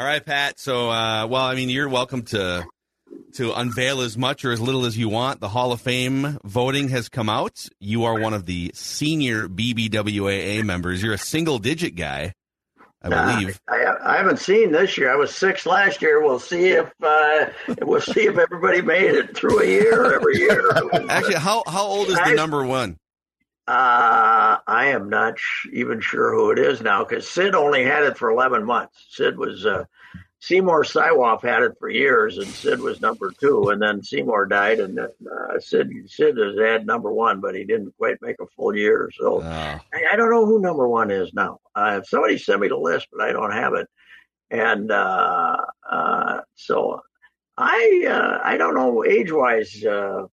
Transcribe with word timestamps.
All 0.00 0.06
right, 0.06 0.24
Pat. 0.24 0.58
So, 0.58 0.90
uh, 0.90 1.26
well, 1.26 1.44
I 1.44 1.54
mean, 1.54 1.68
you're 1.68 1.88
welcome 1.88 2.22
to 2.22 2.64
to 3.34 3.52
unveil 3.52 4.00
as 4.00 4.16
much 4.18 4.44
or 4.44 4.52
as 4.52 4.60
little 4.60 4.86
as 4.86 4.96
you 4.96 5.08
want. 5.08 5.40
The 5.40 5.48
Hall 5.48 5.72
of 5.72 5.80
Fame 5.80 6.38
voting 6.44 6.88
has 6.88 7.08
come 7.08 7.28
out. 7.28 7.68
You 7.78 8.04
are 8.04 8.18
one 8.18 8.34
of 8.34 8.46
the 8.46 8.72
senior 8.74 9.48
BBWAA 9.48 10.64
members. 10.64 11.02
You're 11.02 11.14
a 11.14 11.18
single 11.18 11.58
digit 11.58 11.96
guy, 11.96 12.32
I 13.02 13.08
believe. 13.08 13.60
Uh, 13.70 13.74
I, 13.74 14.14
I, 14.14 14.16
haven't 14.16 14.38
seen 14.38 14.72
this 14.72 14.98
year. 14.98 15.12
I 15.12 15.16
was 15.16 15.34
six 15.34 15.66
last 15.66 16.02
year. 16.02 16.22
We'll 16.22 16.38
see 16.38 16.68
if 16.68 16.90
uh, 17.02 17.46
we'll 17.82 18.00
see 18.00 18.22
if 18.26 18.38
everybody 18.38 18.82
made 18.82 19.14
it 19.14 19.36
through 19.36 19.60
a 19.62 19.66
year 19.66 20.14
every 20.14 20.38
year. 20.38 20.70
Actually, 21.08 21.34
how 21.34 21.62
how 21.66 21.84
old 21.84 22.08
is 22.08 22.16
the 22.16 22.34
number 22.34 22.64
one? 22.64 22.96
Uh, 23.70 24.58
I 24.66 24.86
am 24.86 25.08
not 25.08 25.38
sh- 25.38 25.68
even 25.72 26.00
sure 26.00 26.34
who 26.34 26.50
it 26.50 26.58
is 26.58 26.80
now 26.82 27.04
because 27.04 27.28
Sid 27.30 27.54
only 27.54 27.84
had 27.84 28.02
it 28.02 28.18
for 28.18 28.28
11 28.30 28.64
months. 28.64 29.06
Sid 29.10 29.38
was, 29.38 29.64
uh, 29.64 29.84
Seymour 30.40 30.82
Siwoff 30.82 31.42
had 31.42 31.62
it 31.62 31.72
for 31.78 31.88
years 31.88 32.38
and 32.38 32.48
Sid 32.48 32.80
was 32.80 33.00
number 33.00 33.30
two. 33.38 33.68
And 33.68 33.80
then 33.80 34.02
Seymour 34.02 34.46
died 34.46 34.80
and 34.80 34.98
then, 34.98 35.10
uh, 35.30 35.60
Sid, 35.60 35.88
Sid 36.08 36.36
has 36.36 36.58
had 36.58 36.84
number 36.84 37.12
one, 37.12 37.40
but 37.40 37.54
he 37.54 37.62
didn't 37.64 37.94
quite 37.96 38.16
make 38.22 38.40
a 38.40 38.46
full 38.56 38.74
year. 38.74 39.08
So 39.16 39.40
Oh. 39.40 39.44
I, 39.44 39.80
I 40.12 40.16
don't 40.16 40.30
know 40.30 40.46
who 40.46 40.60
number 40.60 40.88
one 40.88 41.12
is 41.12 41.32
now. 41.32 41.60
Uh, 41.72 42.02
somebody 42.02 42.38
sent 42.38 42.60
me 42.60 42.66
the 42.68 42.76
list, 42.76 43.06
but 43.12 43.20
I 43.22 43.30
don't 43.30 43.52
have 43.52 43.74
it. 43.74 43.86
And, 44.50 44.90
uh, 44.90 45.58
uh, 45.88 46.40
so 46.56 47.02
I, 47.56 48.06
uh, 48.10 48.40
I 48.42 48.56
don't 48.56 48.74
know 48.74 49.04
age 49.04 49.30
wise, 49.30 49.84
uh, 49.84 50.24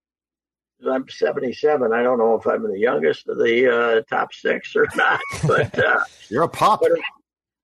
I'm 0.85 1.09
77. 1.09 1.91
I 1.91 2.03
don't 2.03 2.17
know 2.17 2.35
if 2.35 2.45
I'm 2.45 2.63
the 2.63 2.77
youngest 2.77 3.27
of 3.27 3.37
the 3.37 3.73
uh, 3.73 4.01
top 4.03 4.33
six 4.33 4.75
or 4.75 4.87
not, 4.95 5.19
but 5.45 5.77
uh, 5.77 6.03
You're 6.29 6.43
a 6.43 6.49
pop. 6.49 6.83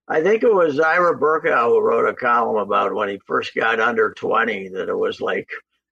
I 0.08 0.22
think 0.22 0.44
it 0.44 0.54
was 0.54 0.80
Ira 0.80 1.18
Berkow 1.18 1.70
who 1.70 1.80
wrote 1.80 2.10
a 2.10 2.14
column 2.14 2.58
about 2.58 2.94
when 2.94 3.10
he 3.10 3.20
first 3.26 3.56
got 3.56 3.80
under 3.80 4.14
20 4.14 4.70
that 4.70 4.90
it 4.90 4.98
was 4.98 5.22
like 5.22 5.48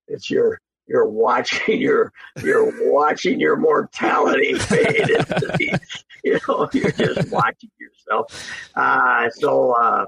it's 0.08 0.30
your 0.30 0.60
you're 0.88 1.08
watching 1.08 1.80
your 1.82 2.12
you're 2.44 2.92
watching 2.92 3.40
your 3.40 3.56
mortality 3.56 4.54
fade 4.56 5.10
into 5.10 5.24
the, 5.24 5.80
you 6.24 6.40
know 6.48 6.70
you're 6.74 6.92
just 6.92 7.32
watching 7.32 7.70
yourself. 7.80 8.52
Uh, 8.76 9.30
so 9.30 9.72
uh, 9.72 10.06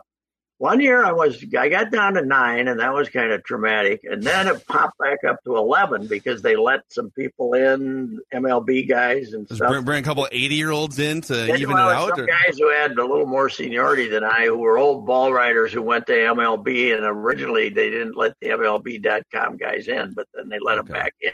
one 0.63 0.79
year 0.79 1.03
I 1.03 1.11
was 1.11 1.43
I 1.59 1.67
got 1.67 1.91
down 1.91 2.13
to 2.13 2.21
nine 2.21 2.69
and 2.69 2.79
that 2.79 2.93
was 2.93 3.09
kind 3.09 3.33
of 3.33 3.43
traumatic, 3.43 3.99
and 4.05 4.23
then 4.23 4.47
it 4.47 4.65
popped 4.65 4.97
back 4.97 5.25
up 5.27 5.43
to 5.43 5.57
11 5.57 6.07
because 6.07 6.41
they 6.41 6.55
let 6.55 6.83
some 6.87 7.11
people 7.11 7.53
in 7.53 8.21
MLB 8.33 8.87
guys 8.87 9.33
and 9.33 9.45
stuff. 9.45 9.67
bring, 9.67 9.83
bring 9.83 10.01
a 10.01 10.05
couple 10.05 10.23
of 10.23 10.29
80 10.31 10.55
year 10.55 10.71
olds 10.71 10.99
in 10.99 11.19
to 11.23 11.47
Yeah, 11.47 11.57
even 11.57 11.73
well, 11.73 11.89
it 11.89 11.93
out? 11.93 12.15
Some 12.15 12.21
or- 12.21 12.27
guys 12.27 12.57
who 12.57 12.69
had 12.69 12.97
a 12.97 13.05
little 13.05 13.25
more 13.25 13.49
seniority 13.49 14.07
than 14.07 14.23
I, 14.23 14.45
who 14.45 14.57
were 14.57 14.77
old 14.77 15.05
ball 15.05 15.33
riders 15.33 15.73
who 15.73 15.81
went 15.81 16.05
to 16.07 16.13
MLB, 16.13 16.95
and 16.95 17.03
originally 17.03 17.67
they 17.67 17.89
didn't 17.89 18.15
let 18.15 18.31
the 18.39 18.47
MLB.com 18.47 19.57
guys 19.57 19.89
in, 19.89 20.13
but 20.13 20.27
then 20.33 20.47
they 20.47 20.59
let 20.59 20.77
them 20.77 20.85
back 20.85 21.13
in. 21.19 21.33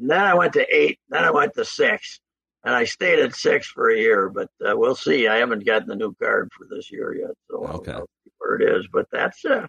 And 0.00 0.10
then 0.10 0.24
I 0.24 0.34
went 0.34 0.54
to 0.54 0.66
eight, 0.76 0.98
then 1.10 1.22
I 1.22 1.30
went 1.30 1.54
to 1.54 1.64
six, 1.64 2.18
and 2.66 2.74
I 2.74 2.84
stayed 2.84 3.20
at 3.20 3.34
six 3.34 3.66
for 3.68 3.88
a 3.90 3.96
year. 3.98 4.28
But 4.28 4.48
uh, 4.68 4.76
we'll 4.76 4.94
see. 4.96 5.28
I 5.28 5.36
haven't 5.36 5.64
gotten 5.64 5.88
the 5.88 5.96
new 5.96 6.14
card 6.16 6.50
for 6.52 6.66
this 6.68 6.90
year 6.92 7.14
yet, 7.14 7.30
so 7.48 7.64
I'll- 7.64 7.76
Okay. 7.78 7.92
I'll 7.92 8.08
see 8.24 8.32
where 8.38 8.56
it 8.56 8.76
is. 8.76 8.86
But 8.92 9.06
that's 9.10 9.44
uh, 9.44 9.66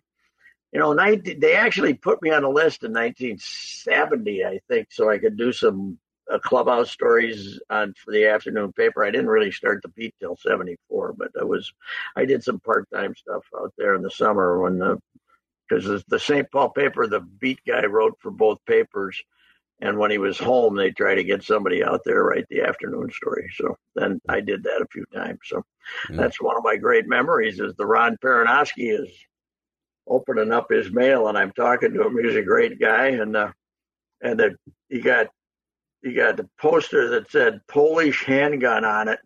you 0.74 0.80
know, 0.80 0.92
19, 0.94 1.40
they 1.40 1.56
actually 1.56 1.94
put 1.94 2.22
me 2.22 2.32
on 2.32 2.42
the 2.42 2.50
list 2.50 2.84
in 2.84 2.92
1970, 2.92 4.44
I 4.46 4.60
think, 4.68 4.88
so 4.92 5.10
I 5.10 5.18
could 5.18 5.38
do 5.38 5.52
some 5.54 5.98
uh, 6.30 6.40
clubhouse 6.40 6.92
stories 6.92 7.58
on 7.70 7.94
for 8.04 8.12
the 8.12 8.26
afternoon 8.26 8.74
paper. 8.74 9.06
I 9.06 9.12
didn't 9.12 9.30
really 9.30 9.52
start 9.52 9.82
the 9.82 9.88
beat 9.90 10.14
till 10.20 10.36
74, 10.36 11.14
but 11.18 11.32
I 11.40 11.44
was 11.46 11.72
I 12.18 12.26
did 12.26 12.44
some 12.44 12.60
part 12.60 12.88
time 12.94 13.16
stuff 13.16 13.44
out 13.58 13.74
there 13.78 13.96
in 13.96 14.02
the 14.02 14.12
summer 14.12 14.60
when 14.60 14.78
the 14.80 15.00
because 15.70 16.04
the 16.08 16.20
St. 16.20 16.50
Paul 16.52 16.70
paper, 16.70 17.08
the 17.08 17.20
beat 17.22 17.60
guy 17.66 17.86
wrote 17.86 18.18
for 18.22 18.32
both 18.32 18.60
papers. 18.66 19.22
And 19.80 19.98
when 20.00 20.10
he 20.10 20.18
was 20.18 20.40
home, 20.40 20.76
they 20.76 20.90
try 20.92 21.14
to 21.14 21.24
get 21.24 21.44
somebody 21.44 21.84
out 21.84 22.02
there 22.04 22.24
write 22.24 22.46
the 22.50 22.62
afternoon 22.62 23.12
story. 23.12 23.48
So 23.56 23.78
then 23.96 24.20
I 24.28 24.40
did 24.42 24.64
that 24.64 24.82
a 24.82 24.88
few 24.92 25.06
times. 25.14 25.40
So 25.46 25.64
Yeah. 26.10 26.18
that's 26.18 26.42
one 26.42 26.58
of 26.58 26.64
my 26.64 26.78
great 26.78 27.08
memories 27.08 27.60
is 27.60 27.76
the 27.76 27.86
Ron 27.86 28.18
Perranoski 28.18 29.00
is 29.00 29.08
opening 30.08 30.52
up 30.52 30.72
his 30.72 30.92
mail 30.92 31.28
and 31.28 31.38
I'm 31.38 31.52
talking 31.52 31.94
to 31.94 32.08
him. 32.08 32.18
He's 32.18 32.36
a 32.36 32.42
great 32.42 32.80
guy. 32.80 33.08
And, 33.08 33.36
uh, 33.36 33.52
and 34.22 34.40
the, 34.40 34.56
he 34.90 35.00
got, 35.00 35.28
he 36.02 36.14
got 36.14 36.38
the 36.38 36.50
poster 36.60 37.10
that 37.10 37.30
said 37.30 37.62
Polish 37.68 38.24
handgun 38.24 38.84
on 38.86 39.08
it. 39.10 39.20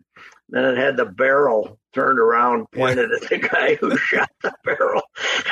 Then 0.48 0.64
it 0.64 0.76
had 0.76 0.96
the 0.96 1.06
barrel 1.06 1.78
turned 1.92 2.18
around, 2.18 2.70
pointed 2.72 3.10
at 3.12 3.28
the 3.28 3.38
guy 3.38 3.74
who 3.76 3.96
shot 3.96 4.30
the 4.42 4.52
barrel, 4.64 5.02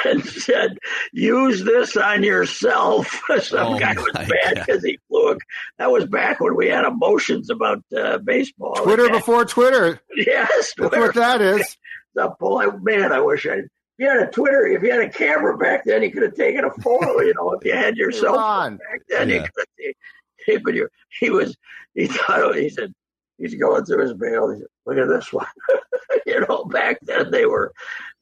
and 0.05 0.25
said, 0.25 0.79
"Use 1.13 1.63
this 1.65 1.97
on 1.97 2.23
yourself." 2.23 3.21
Some 3.43 3.75
Oh 3.75 3.79
guy 3.79 3.95
was 3.95 4.13
bad 4.13 4.55
because 4.55 4.85
he 4.85 4.99
flew. 5.09 5.33
A, 5.33 5.37
that 5.79 5.91
was 5.91 6.07
back 6.07 6.41
when 6.41 6.57
we 6.57 6.69
had 6.69 6.85
emotions 6.85 7.51
about 7.51 7.83
uh, 7.97 8.19
baseball. 8.19 8.75
Twitter 8.77 9.09
before 9.11 9.45
Twitter. 9.45 10.01
Yes, 10.17 10.75
That's 10.77 10.97
what 10.97 11.15
that 11.15 11.41
is. 11.41 11.77
The 12.15 12.35
boy, 12.39 12.67
man, 12.83 13.13
I 13.13 13.21
wish 13.21 13.47
I. 13.47 13.55
If 13.55 13.67
you 13.99 14.09
had 14.09 14.29
a 14.29 14.31
Twitter, 14.31 14.67
if 14.67 14.83
you 14.83 14.91
had 14.91 15.01
a 15.01 15.11
camera 15.11 15.57
back 15.57 15.85
then, 15.85 16.03
you 16.03 16.11
could 16.11 16.23
have 16.23 16.35
taken 16.35 16.65
a 16.65 16.71
photo. 16.83 17.21
You 17.21 17.35
know, 17.35 17.53
if 17.53 17.65
you 17.65 17.73
had 17.73 17.97
your 17.97 18.11
cell 18.13 18.35
phone 18.35 18.77
back 18.79 19.01
then, 19.09 19.29
you 19.29 19.41
could 19.41 19.51
have 19.59 19.67
taken. 20.47 20.63
But 20.65 20.75
he 21.19 21.31
was, 21.31 21.57
he 21.95 22.07
thought, 22.07 22.57
he 22.57 22.71
said, 22.71 22.93
he's 23.39 23.55
going 23.55 23.85
through 23.85 24.03
his 24.03 24.15
mail. 24.17 24.51
He 24.51 24.61
said, 24.61 24.69
"Look 24.91 24.99
at 24.99 25.09
this 25.09 25.33
one." 25.33 25.47
you 26.27 26.41
know, 26.41 26.65
back 26.65 26.99
then 27.03 27.31
they 27.31 27.47
were, 27.47 27.73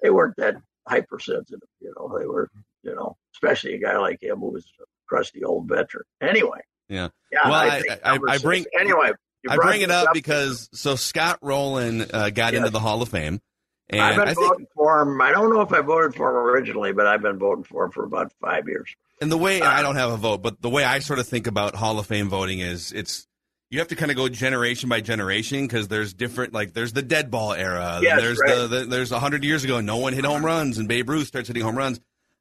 they 0.03 0.11
weren't 0.11 0.37
that 0.37 0.56
hypersensitive. 0.87 1.61
You 1.81 1.93
know, 1.97 2.17
they 2.19 2.27
were, 2.27 2.49
you 2.83 2.95
know, 2.95 3.17
especially 3.34 3.75
a 3.75 3.79
guy 3.79 3.97
like 3.99 4.23
him 4.23 4.39
who 4.39 4.51
was 4.51 4.65
a 4.81 4.84
crusty 5.07 5.45
old 5.45 5.69
veteran. 5.69 6.05
Anyway. 6.21 6.61
Yeah. 6.89 7.09
Yeah. 7.33 7.41
Well, 7.45 7.55
I- 7.55 7.81
think 7.83 8.01
I- 8.05 8.19
I 8.28 8.33
six- 8.33 8.43
bring- 8.43 8.65
Anyway. 8.78 9.12
I 9.49 9.57
bring 9.57 9.83
it 9.83 9.91
up 9.91 10.09
because 10.12 10.69
so 10.73 10.97
Scott 10.97 11.39
Rolen 11.43 12.03
uh, 12.12 12.31
got 12.31 12.53
Yes. 12.53 12.59
into 12.59 12.71
the 12.71 12.81
Hall 12.81 13.01
of 13.03 13.09
Fame, 13.09 13.41
and 13.89 14.01
I've 14.01 14.17
been 14.17 14.28
I 14.28 14.34
think 14.34 14.49
voting 14.49 14.67
for 14.75 15.01
him. 15.01 15.21
I 15.22 15.31
don't 15.31 15.54
know 15.54 15.60
if 15.60 15.72
I 15.72 15.81
voted 15.81 16.16
for 16.16 16.28
him 16.31 16.37
originally, 16.37 16.92
but 16.92 17.07
I've 17.07 17.22
been 17.22 17.39
voting 17.39 17.63
for 17.65 17.84
him 17.84 17.92
for 17.92 18.04
about 18.04 18.33
five 18.41 18.66
years. 18.66 18.95
and 19.22 19.31
the 19.31 19.39
way 19.39 19.63
I 19.63 19.81
don't 19.83 19.95
have 19.95 20.10
a 20.10 20.16
vote, 20.16 20.42
but 20.42 20.60
the 20.60 20.69
way 20.69 20.84
I 20.84 20.98
sort 20.98 21.21
of 21.21 21.28
think 21.28 21.47
about 21.47 21.77
Hall 21.77 21.98
of 22.01 22.07
Fame 22.07 22.28
voting 22.28 22.59
is 22.59 22.91
it's 22.92 23.28
you 23.70 23.78
have 23.80 23.88
to 23.88 23.97
kind 23.97 24.10
of 24.10 24.16
go 24.16 24.28
generation 24.28 24.88
by 24.88 25.00
generation 25.00 25.66
because 25.66 25.88
there's 25.88 26.15
different 26.15 26.53
like 26.53 26.72
there's 26.72 26.92
the 26.92 27.03
dead 27.03 27.30
ball 27.30 27.53
era, 27.53 28.00
Yes, 28.03 28.20
there's 28.20 28.38
right. 28.41 28.56
the, 28.56 28.66
the 28.68 28.84
there's 28.86 29.12
a 29.12 29.20
hundred 29.20 29.44
years 29.44 29.65
ago 29.65 29.80
no 29.80 29.97
one 29.98 30.12
hit 30.15 30.24
home 30.24 30.44
runs 30.44 30.78
and 30.78 30.88
Babe 30.88 31.09
Ruth 31.10 31.26
starts 31.26 31.48
hitting 31.48 31.62
home 31.62 31.76
runs. 31.76 32.00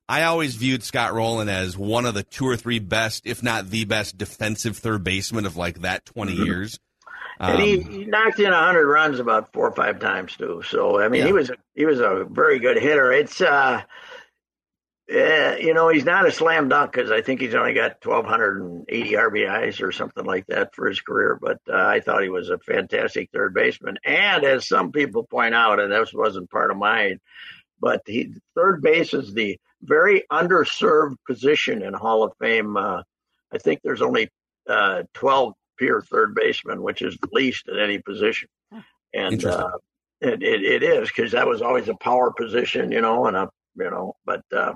I 0.09 0.23
always 0.23 0.55
viewed 0.55 0.83
Scott 0.83 1.13
Rolen 1.13 1.49
as 1.49 1.77
one 1.77 2.05
of 2.05 2.13
the 2.13 2.23
two 2.23 2.45
or 2.47 2.55
three 2.55 2.79
best, 2.79 3.23
if 3.25 3.43
not 3.43 3.69
the 3.69 3.83
best, 3.83 4.17
defensive 4.17 4.77
third 4.77 5.03
baseman 5.03 5.45
of 5.45 5.57
like 5.57 5.81
that 5.81 6.05
20 6.05 6.31
years. 6.31 6.79
and 7.41 7.59
he, 7.61 7.81
Um, 7.81 7.91
he 7.91 8.05
knocked 8.05 8.39
in 8.39 8.53
hundred 8.53 8.87
runs 8.87 9.19
about 9.19 9.51
four 9.51 9.67
or 9.67 9.73
five 9.73 9.99
times 9.99 10.35
too. 10.37 10.63
So 10.65 10.99
I 11.01 11.09
mean, 11.09 11.21
Yeah. 11.21 11.27
he 11.27 11.33
was 11.33 11.51
he 11.75 11.85
was 11.85 11.99
a 11.99 12.25
very 12.29 12.57
good 12.59 12.77
hitter. 12.77 13.11
It's 13.11 13.41
uh, 13.41 13.81
Uh, 15.09 15.55
you 15.57 15.73
know, 15.73 15.87
he's 15.87 16.03
not 16.03 16.27
a 16.27 16.31
slam 16.31 16.67
dunk 16.67 16.91
because 16.91 17.11
I 17.11 17.21
think 17.21 17.39
he's 17.39 17.55
only 17.55 17.73
got 17.73 18.05
1,280 18.05 19.11
RBIs 19.13 19.81
or 19.81 19.93
something 19.93 20.25
like 20.25 20.45
that 20.47 20.75
for 20.75 20.87
his 20.87 20.99
career. 20.99 21.39
But 21.41 21.59
uh, 21.69 21.75
I 21.75 22.01
thought 22.01 22.23
he 22.23 22.29
was 22.29 22.49
a 22.49 22.59
fantastic 22.59 23.29
third 23.31 23.53
baseman. 23.53 23.97
And 24.03 24.43
as 24.43 24.67
some 24.67 24.91
people 24.91 25.23
point 25.23 25.55
out, 25.55 25.79
and 25.79 25.93
this 25.93 26.13
wasn't 26.13 26.51
part 26.51 26.71
of 26.71 26.77
mine, 26.77 27.21
but 27.79 28.01
he, 28.05 28.33
third 28.53 28.81
base 28.81 29.13
is 29.13 29.33
the 29.33 29.57
very 29.81 30.23
underserved 30.29 31.15
position 31.25 31.83
in 31.83 31.93
Hall 31.93 32.23
of 32.23 32.33
Fame. 32.39 32.75
Uh, 32.75 33.03
I 33.53 33.59
think 33.59 33.81
there's 33.81 34.01
only 34.01 34.29
uh, 34.67 35.03
12 35.13 35.53
pure 35.77 36.01
third 36.01 36.35
basemen, 36.35 36.81
which 36.81 37.01
is 37.01 37.17
the 37.17 37.29
least 37.31 37.69
at 37.69 37.79
any 37.79 37.99
position. 37.99 38.49
And 39.13 39.45
uh, 39.45 39.71
it, 40.19 40.43
it, 40.43 40.63
it 40.63 40.83
is 40.83 41.07
because 41.07 41.31
that 41.31 41.47
was 41.47 41.61
always 41.61 41.87
a 41.87 41.95
power 41.95 42.31
position, 42.31 42.91
you 42.91 42.99
know, 42.99 43.27
and 43.27 43.37
a 43.37 43.49
you 43.77 43.89
know, 43.89 44.15
but 44.25 44.41
uh, 44.55 44.73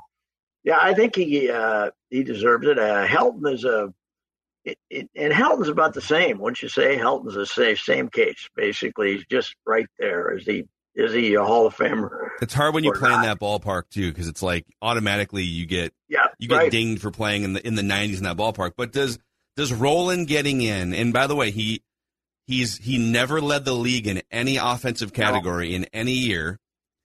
yeah, 0.63 0.77
I 0.79 0.93
think 0.93 1.15
he 1.15 1.49
uh, 1.49 1.91
he 2.09 2.23
deserves 2.23 2.67
it. 2.67 2.77
Uh, 2.77 3.05
Helton 3.07 3.53
is 3.53 3.65
a 3.65 3.93
it, 4.63 4.77
it, 4.89 5.09
and 5.15 5.33
Helton's 5.33 5.69
about 5.69 5.93
the 5.93 6.01
same. 6.01 6.39
Wouldn't 6.39 6.61
you 6.61 6.69
say 6.69 6.97
Helton's 6.97 7.33
the 7.33 7.45
same 7.45 7.75
same 7.77 8.09
case? 8.09 8.47
Basically, 8.55 9.13
he's 9.15 9.25
just 9.25 9.55
right 9.65 9.87
there. 9.97 10.37
Is 10.37 10.45
he 10.45 10.65
is 10.93 11.13
he 11.13 11.33
a 11.35 11.43
Hall 11.43 11.65
of 11.65 11.75
Famer? 11.75 12.09
It's 12.41 12.53
hard 12.53 12.73
when 12.73 12.83
you 12.83 12.91
play 12.93 13.09
not? 13.09 13.23
in 13.23 13.29
that 13.29 13.39
ballpark 13.39 13.89
too, 13.89 14.11
because 14.11 14.27
it's 14.27 14.43
like 14.43 14.65
automatically 14.81 15.43
you 15.43 15.65
get 15.65 15.93
yeah 16.07 16.27
you 16.37 16.47
get 16.47 16.55
right. 16.55 16.71
dinged 16.71 17.01
for 17.01 17.11
playing 17.11 17.43
in 17.43 17.53
the 17.53 17.65
in 17.65 17.75
the 17.75 17.83
nineties 17.83 18.17
in 18.17 18.23
that 18.25 18.37
ballpark. 18.37 18.73
But 18.77 18.91
does 18.91 19.17
does 19.55 19.73
Rolen 19.73 20.25
getting 20.25 20.61
in? 20.61 20.93
And 20.93 21.11
by 21.11 21.27
the 21.27 21.35
way, 21.35 21.51
he 21.51 21.81
he's 22.45 22.77
he 22.77 22.97
never 22.97 23.41
led 23.41 23.65
the 23.65 23.73
league 23.73 24.07
in 24.07 24.21
any 24.31 24.57
offensive 24.57 25.13
category 25.13 25.69
no. 25.69 25.77
in 25.77 25.85
any 25.93 26.13
year. 26.13 26.59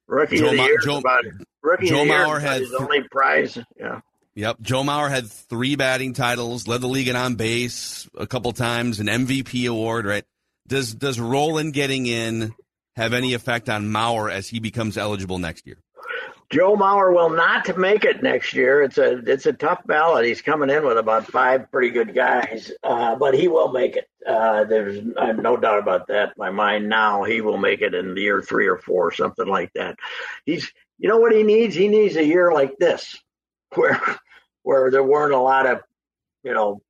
Rookie 0.09 0.39
Joe 0.39 0.47
of 0.47 0.57
the 0.57 0.63
year. 0.63 0.79
Joe, 0.79 0.99
about 0.99 1.25
rookie 1.63 1.87
Joe 1.89 2.03
of 2.03 2.09
the 2.09 2.15
Mauer 2.15 2.27
year 2.29 2.41
had 2.41 2.61
his 2.61 2.75
only 2.75 3.03
prize. 3.03 3.59
Yeah. 3.79 4.01
Yep. 4.35 4.61
Joe 4.61 4.83
Mauer 4.83 5.09
had 5.09 5.31
three 5.31 5.77
batting 5.77 6.13
titles, 6.13 6.69
led 6.69 6.83
the 6.83 6.89
league 6.89 7.09
in 7.09 7.17
on 7.17 7.37
base 7.37 8.09
a 8.17 8.27
couple 8.27 8.53
times, 8.53 9.01
an 9.01 9.07
MVP 9.07 9.69
award. 9.69 10.07
Right? 10.07 10.25
Does 10.69 10.95
does 10.95 11.19
Rolen 11.19 11.71
getting 11.71 12.07
in 12.07 12.55
have 12.97 13.13
any 13.13 13.35
effect 13.35 13.69
on 13.69 13.87
Mauer 13.87 14.31
as 14.31 14.49
he 14.49 14.61
becomes 14.61 14.97
eligible 14.97 15.39
next 15.39 15.67
year? 15.67 15.79
Joe 16.51 16.77
Mauer 16.77 17.13
will 17.13 17.31
not 17.31 17.77
make 17.77 18.05
it 18.05 18.23
next 18.23 18.55
year. 18.55 18.83
It's 18.83 18.99
a 18.99 19.19
it's 19.19 19.47
a 19.47 19.53
tough 19.53 19.85
ballot. 19.85 20.27
He's 20.27 20.43
coming 20.43 20.71
in 20.71 20.85
with 20.85 20.97
about 20.97 21.27
five 21.27 21.71
pretty 21.73 21.91
good 21.91 22.15
guys, 22.15 22.71
uh, 22.85 23.17
but 23.17 23.35
he 23.35 23.49
will 23.49 23.73
make 23.73 23.97
it. 23.97 24.09
Uh, 24.27 24.65
there's 24.65 25.05
I 25.19 25.27
have 25.27 25.39
no 25.39 25.57
doubt 25.57 25.81
about 25.81 26.07
that 26.09 26.29
in 26.29 26.35
my 26.37 26.51
mind. 26.51 26.89
Now 26.89 27.25
he 27.25 27.41
will 27.41 27.59
make 27.59 27.81
it 27.81 27.95
in 27.95 28.15
the 28.15 28.21
year 28.21 28.43
three 28.43 28.69
or 28.69 28.79
four, 28.79 29.13
something 29.13 29.47
like 29.47 29.73
that. 29.75 29.97
He's 30.45 30.71
you 30.99 31.09
know 31.09 31.19
what 31.19 31.33
he 31.35 31.43
needs? 31.43 31.75
He 31.75 31.89
needs 31.89 32.17
a 32.17 32.25
year 32.25 32.53
like 32.53 32.79
this, 32.79 33.21
where 33.75 34.01
where 34.63 34.91
there 34.91 35.03
weren't 35.05 35.35
a 35.35 35.41
lot 35.41 35.67
of 35.67 35.81
you 36.45 36.55
know 36.55 36.81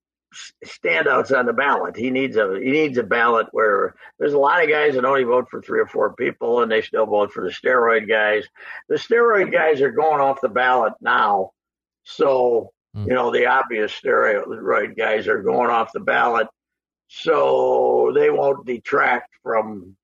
standouts 0.65 1.37
on 1.37 1.47
the 1.47 1.53
ballot. 1.53 1.97
He 1.97 2.11
needs 2.11 2.37
a 2.37 2.59
he 2.63 2.71
needs 2.71 2.99
a 2.99 3.03
ballot 3.03 3.47
where 3.53 3.95
there's 4.19 4.33
a 4.33 4.39
lot 4.39 4.63
of 4.63 4.69
guys 4.69 4.95
that 4.95 5.05
only 5.05 5.25
vote 5.25 5.49
for 5.51 5.63
three 5.63 5.81
or 5.81 5.87
four 5.87 6.15
people, 6.15 6.63
and 6.63 6.71
they 6.71 6.83
still 6.83 7.07
vote 7.07 7.33
for 7.33 7.45
the 7.45 7.51
steroid 7.51 8.09
guys. 8.09 8.45
The 8.89 8.97
steroid 8.97 9.53
guys 9.53 9.81
are 9.81 9.91
going 9.91 10.21
off 10.21 10.41
the 10.41 10.49
ballot 10.49 10.95
now, 11.01 11.51
so 12.05 12.73
mm. 12.97 13.07
you 13.07 13.15
know 13.15 13.31
the 13.31 13.47
obvious 13.47 13.93
steroid 13.93 14.97
guys 14.97 15.29
are 15.29 15.43
going 15.43 15.71
off 15.71 15.93
the 15.93 16.01
ballot, 16.01 16.49
so 17.09 18.13
they 18.15 18.31
won't 18.31 18.67
detract 18.67 19.35
from 19.43 19.97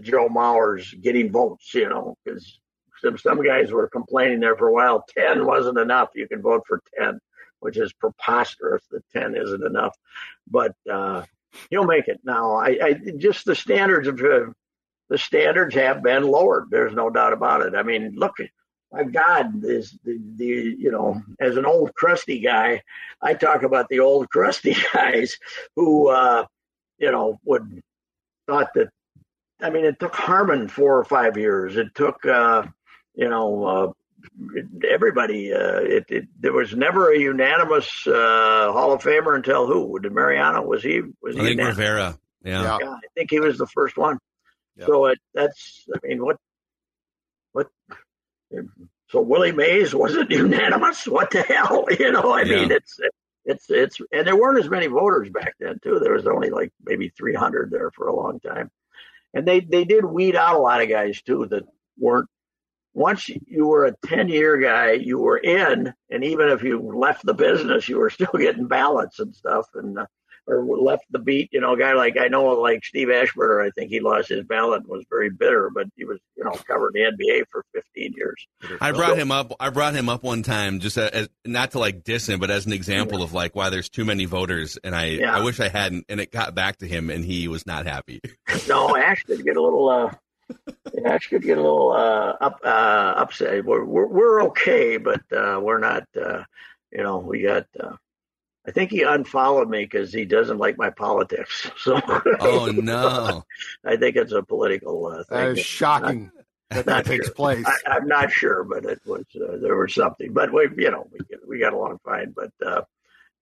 Joe 0.00 0.28
Mauer's 0.28 0.92
getting 0.94 1.30
votes. 1.30 1.74
You 1.74 1.88
know, 1.88 2.16
because 2.24 2.60
some 3.02 3.18
some 3.18 3.44
guys 3.44 3.72
were 3.72 3.88
complaining 3.88 4.40
there 4.40 4.56
for 4.56 4.68
a 4.68 4.72
while. 4.72 5.04
Ten 5.16 5.46
wasn't 5.46 5.78
enough. 5.78 6.10
You 6.14 6.28
can 6.28 6.42
vote 6.42 6.64
for 6.66 6.82
ten 6.98 7.20
which 7.64 7.78
is 7.78 7.94
preposterous 7.94 8.82
that 8.90 9.02
10 9.14 9.34
isn't 9.36 9.64
enough. 9.64 9.96
But 10.46 10.74
uh, 10.90 11.24
he'll 11.70 11.86
make 11.86 12.08
it. 12.08 12.20
Now, 12.24 12.56
I, 12.56 12.78
I 12.82 12.92
just 13.16 13.46
the 13.46 13.54
standards 13.54 14.06
of 14.06 14.20
uh, 14.20 14.50
the 15.08 15.16
standards 15.16 15.74
have 15.74 16.02
been 16.02 16.24
lowered. 16.24 16.66
There's 16.70 16.92
no 16.92 17.08
doubt 17.08 17.32
about 17.32 17.62
it. 17.62 17.74
I 17.74 17.82
mean, 17.82 18.12
look, 18.16 18.34
my 18.92 19.04
God, 19.04 19.64
is 19.64 19.98
the, 20.04 20.20
the 20.36 20.44
you 20.44 20.90
know, 20.90 21.22
as 21.40 21.56
an 21.56 21.64
old 21.64 21.94
crusty 21.94 22.38
guy, 22.38 22.82
I 23.22 23.32
talk 23.32 23.62
about 23.62 23.88
the 23.88 24.00
old 24.00 24.28
crusty 24.28 24.76
guys 24.92 25.38
who, 25.74 26.08
uh, 26.08 26.44
you 26.98 27.10
know, 27.10 27.38
would 27.44 27.82
thought 28.46 28.74
that. 28.74 28.90
I 29.62 29.70
mean, 29.70 29.86
it 29.86 29.98
took 29.98 30.14
Harmon 30.14 30.68
four 30.68 30.98
or 30.98 31.04
five 31.04 31.38
years. 31.38 31.76
It 31.76 31.94
took, 31.94 32.26
uh, 32.26 32.64
you 33.14 33.30
know, 33.30 33.64
uh, 33.64 33.92
everybody. 34.90 35.52
Uh, 35.52 35.80
it, 35.80 36.04
it, 36.08 36.28
there 36.38 36.52
was 36.52 36.74
never 36.74 37.12
a 37.12 37.18
unanimous 37.18 38.06
uh, 38.06 38.72
Hall 38.72 38.92
of 38.92 39.02
Famer 39.02 39.36
until 39.36 39.66
who? 39.66 39.98
Did 40.00 40.12
Mariano? 40.12 40.62
Was 40.62 40.82
he? 40.82 41.02
Was 41.22 41.34
he? 41.34 41.40
I 41.40 41.44
think 41.44 41.58
unanimous? 41.58 41.78
Rivera. 41.78 42.18
Yeah. 42.44 42.78
yeah. 42.80 42.90
I 42.90 43.06
think 43.14 43.30
he 43.30 43.40
was 43.40 43.58
the 43.58 43.66
first 43.66 43.96
one. 43.96 44.18
Yep. 44.76 44.86
So 44.86 45.06
it, 45.06 45.18
that's. 45.32 45.86
I 45.94 46.06
mean, 46.06 46.24
what? 46.24 46.36
What? 47.52 47.68
So 49.08 49.20
Willie 49.20 49.52
Mays 49.52 49.94
wasn't 49.94 50.30
unanimous. 50.32 51.06
What 51.06 51.30
the 51.30 51.42
hell? 51.42 51.86
You 51.98 52.12
know, 52.12 52.32
I 52.32 52.42
yeah. 52.42 52.56
mean, 52.56 52.72
it's 52.72 52.98
it's 53.44 53.66
it's 53.68 53.98
and 54.12 54.26
there 54.26 54.36
weren't 54.36 54.58
as 54.58 54.70
many 54.70 54.86
voters 54.86 55.30
back 55.30 55.54
then 55.60 55.78
too. 55.82 55.98
There 56.00 56.14
was 56.14 56.26
only 56.26 56.50
like 56.50 56.72
maybe 56.84 57.10
300 57.10 57.70
there 57.70 57.90
for 57.90 58.08
a 58.08 58.16
long 58.16 58.40
time, 58.40 58.70
and 59.32 59.46
they 59.46 59.60
they 59.60 59.84
did 59.84 60.04
weed 60.04 60.34
out 60.34 60.56
a 60.56 60.58
lot 60.58 60.82
of 60.82 60.88
guys 60.88 61.20
too 61.22 61.46
that 61.50 61.64
weren't 61.98 62.28
once 62.94 63.28
you 63.28 63.66
were 63.66 63.84
a 63.84 63.96
10 64.06 64.28
year 64.28 64.56
guy, 64.56 64.92
you 64.92 65.18
were 65.18 65.38
in, 65.38 65.92
and 66.10 66.24
even 66.24 66.48
if 66.48 66.62
you 66.62 66.80
left 66.80 67.26
the 67.26 67.34
business, 67.34 67.88
you 67.88 67.98
were 67.98 68.10
still 68.10 68.32
getting 68.38 68.66
ballots 68.66 69.18
and 69.18 69.34
stuff. 69.34 69.66
And 69.74 69.98
uh, 69.98 70.06
or 70.46 70.64
left 70.64 71.04
the 71.10 71.18
beat. 71.18 71.48
You 71.52 71.60
know, 71.60 71.74
a 71.74 71.78
guy 71.78 71.94
like 71.94 72.16
I 72.18 72.28
know, 72.28 72.44
like 72.46 72.84
Steve 72.84 73.08
Aschburner, 73.08 73.66
I 73.66 73.70
think 73.70 73.90
he 73.90 74.00
lost 74.00 74.28
his 74.28 74.44
ballot 74.44 74.82
and 74.82 74.88
was 74.88 75.04
very 75.08 75.30
bitter, 75.30 75.70
but 75.74 75.86
he 75.96 76.04
was, 76.04 76.18
you 76.36 76.44
know, 76.44 76.52
covered 76.52 76.92
the 76.92 77.00
NBA 77.00 77.44
for 77.50 77.64
15 77.74 78.12
years. 78.16 78.46
I 78.80 78.92
brought 78.92 79.18
him 79.18 79.30
up. 79.30 79.52
I 79.58 79.70
brought 79.70 79.94
him 79.94 80.08
up 80.08 80.22
one 80.22 80.42
time, 80.42 80.80
just 80.80 80.98
as, 80.98 81.28
not 81.44 81.72
to 81.72 81.78
like 81.78 82.04
diss 82.04 82.28
him, 82.28 82.40
but 82.40 82.50
as 82.50 82.66
an 82.66 82.72
example 82.72 83.18
yeah. 83.18 83.24
of 83.24 83.32
like 83.32 83.54
why 83.54 83.70
there's 83.70 83.88
too 83.88 84.04
many 84.04 84.24
voters. 84.24 84.78
And 84.82 84.94
I, 84.94 85.06
yeah. 85.06 85.36
I 85.36 85.42
wish 85.42 85.60
I 85.60 85.68
hadn't. 85.68 86.06
And 86.08 86.20
it 86.20 86.30
got 86.30 86.54
back 86.54 86.78
to 86.78 86.86
him, 86.86 87.10
and 87.10 87.24
he 87.24 87.48
was 87.48 87.66
not 87.66 87.86
happy. 87.86 88.20
no, 88.68 88.96
Ash 88.96 89.24
did 89.24 89.44
get 89.44 89.56
a 89.56 89.62
little. 89.62 89.88
uh 89.88 90.14
Ash 91.04 91.28
could 91.28 91.42
get 91.42 91.58
a 91.58 91.62
little 91.62 91.92
uh, 91.92 92.36
up 92.40 92.60
uh, 92.64 93.14
upset. 93.16 93.64
We're, 93.64 93.84
we're, 93.84 94.06
we're 94.06 94.42
okay, 94.44 94.96
but 94.96 95.20
uh, 95.32 95.60
we're 95.62 95.78
not. 95.78 96.04
Uh, 96.14 96.44
you 96.92 97.02
know, 97.02 97.18
we 97.18 97.42
got 97.42 97.66
uh, 97.78 97.96
I 98.66 98.70
think 98.70 98.90
he 98.90 99.02
unfollowed 99.02 99.68
me 99.68 99.84
because 99.84 100.12
he 100.12 100.24
doesn't 100.24 100.58
like 100.58 100.78
my 100.78 100.90
politics. 100.90 101.70
So, 101.78 102.00
oh 102.40 102.66
no, 102.76 103.44
I 103.84 103.96
think 103.96 104.16
it's 104.16 104.32
a 104.32 104.42
political 104.42 105.06
uh, 105.06 105.24
thing. 105.24 105.38
That 105.38 105.48
is 105.50 105.60
shocking 105.60 106.30
not, 106.34 106.44
that 106.70 106.86
that 106.86 107.04
takes 107.04 107.26
sure. 107.26 107.34
place. 107.34 107.66
I, 107.86 107.96
am 107.96 108.08
not 108.08 108.32
sure, 108.32 108.64
but 108.64 108.86
it 108.86 109.00
was 109.04 109.24
uh, 109.36 109.58
there 109.60 109.76
was 109.76 109.94
something. 109.94 110.32
But 110.32 110.52
we, 110.52 110.68
you 110.78 110.90
know, 110.90 111.06
we 111.12 111.18
we 111.46 111.58
got 111.58 111.74
along 111.74 111.98
fine. 112.04 112.34
But 112.34 112.52
uh, 112.64 112.82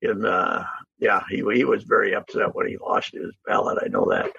in 0.01 0.25
uh, 0.25 0.65
yeah, 0.99 1.23
he 1.31 1.45
he 1.55 1.65
was 1.65 1.85
very 1.85 2.15
upset 2.15 2.55
when 2.55 2.67
he 2.67 2.79
lost 2.79 3.13
his 3.13 3.33
ballot. 3.47 3.79
I 3.85 3.89
know 3.89 4.07
that. 4.11 4.33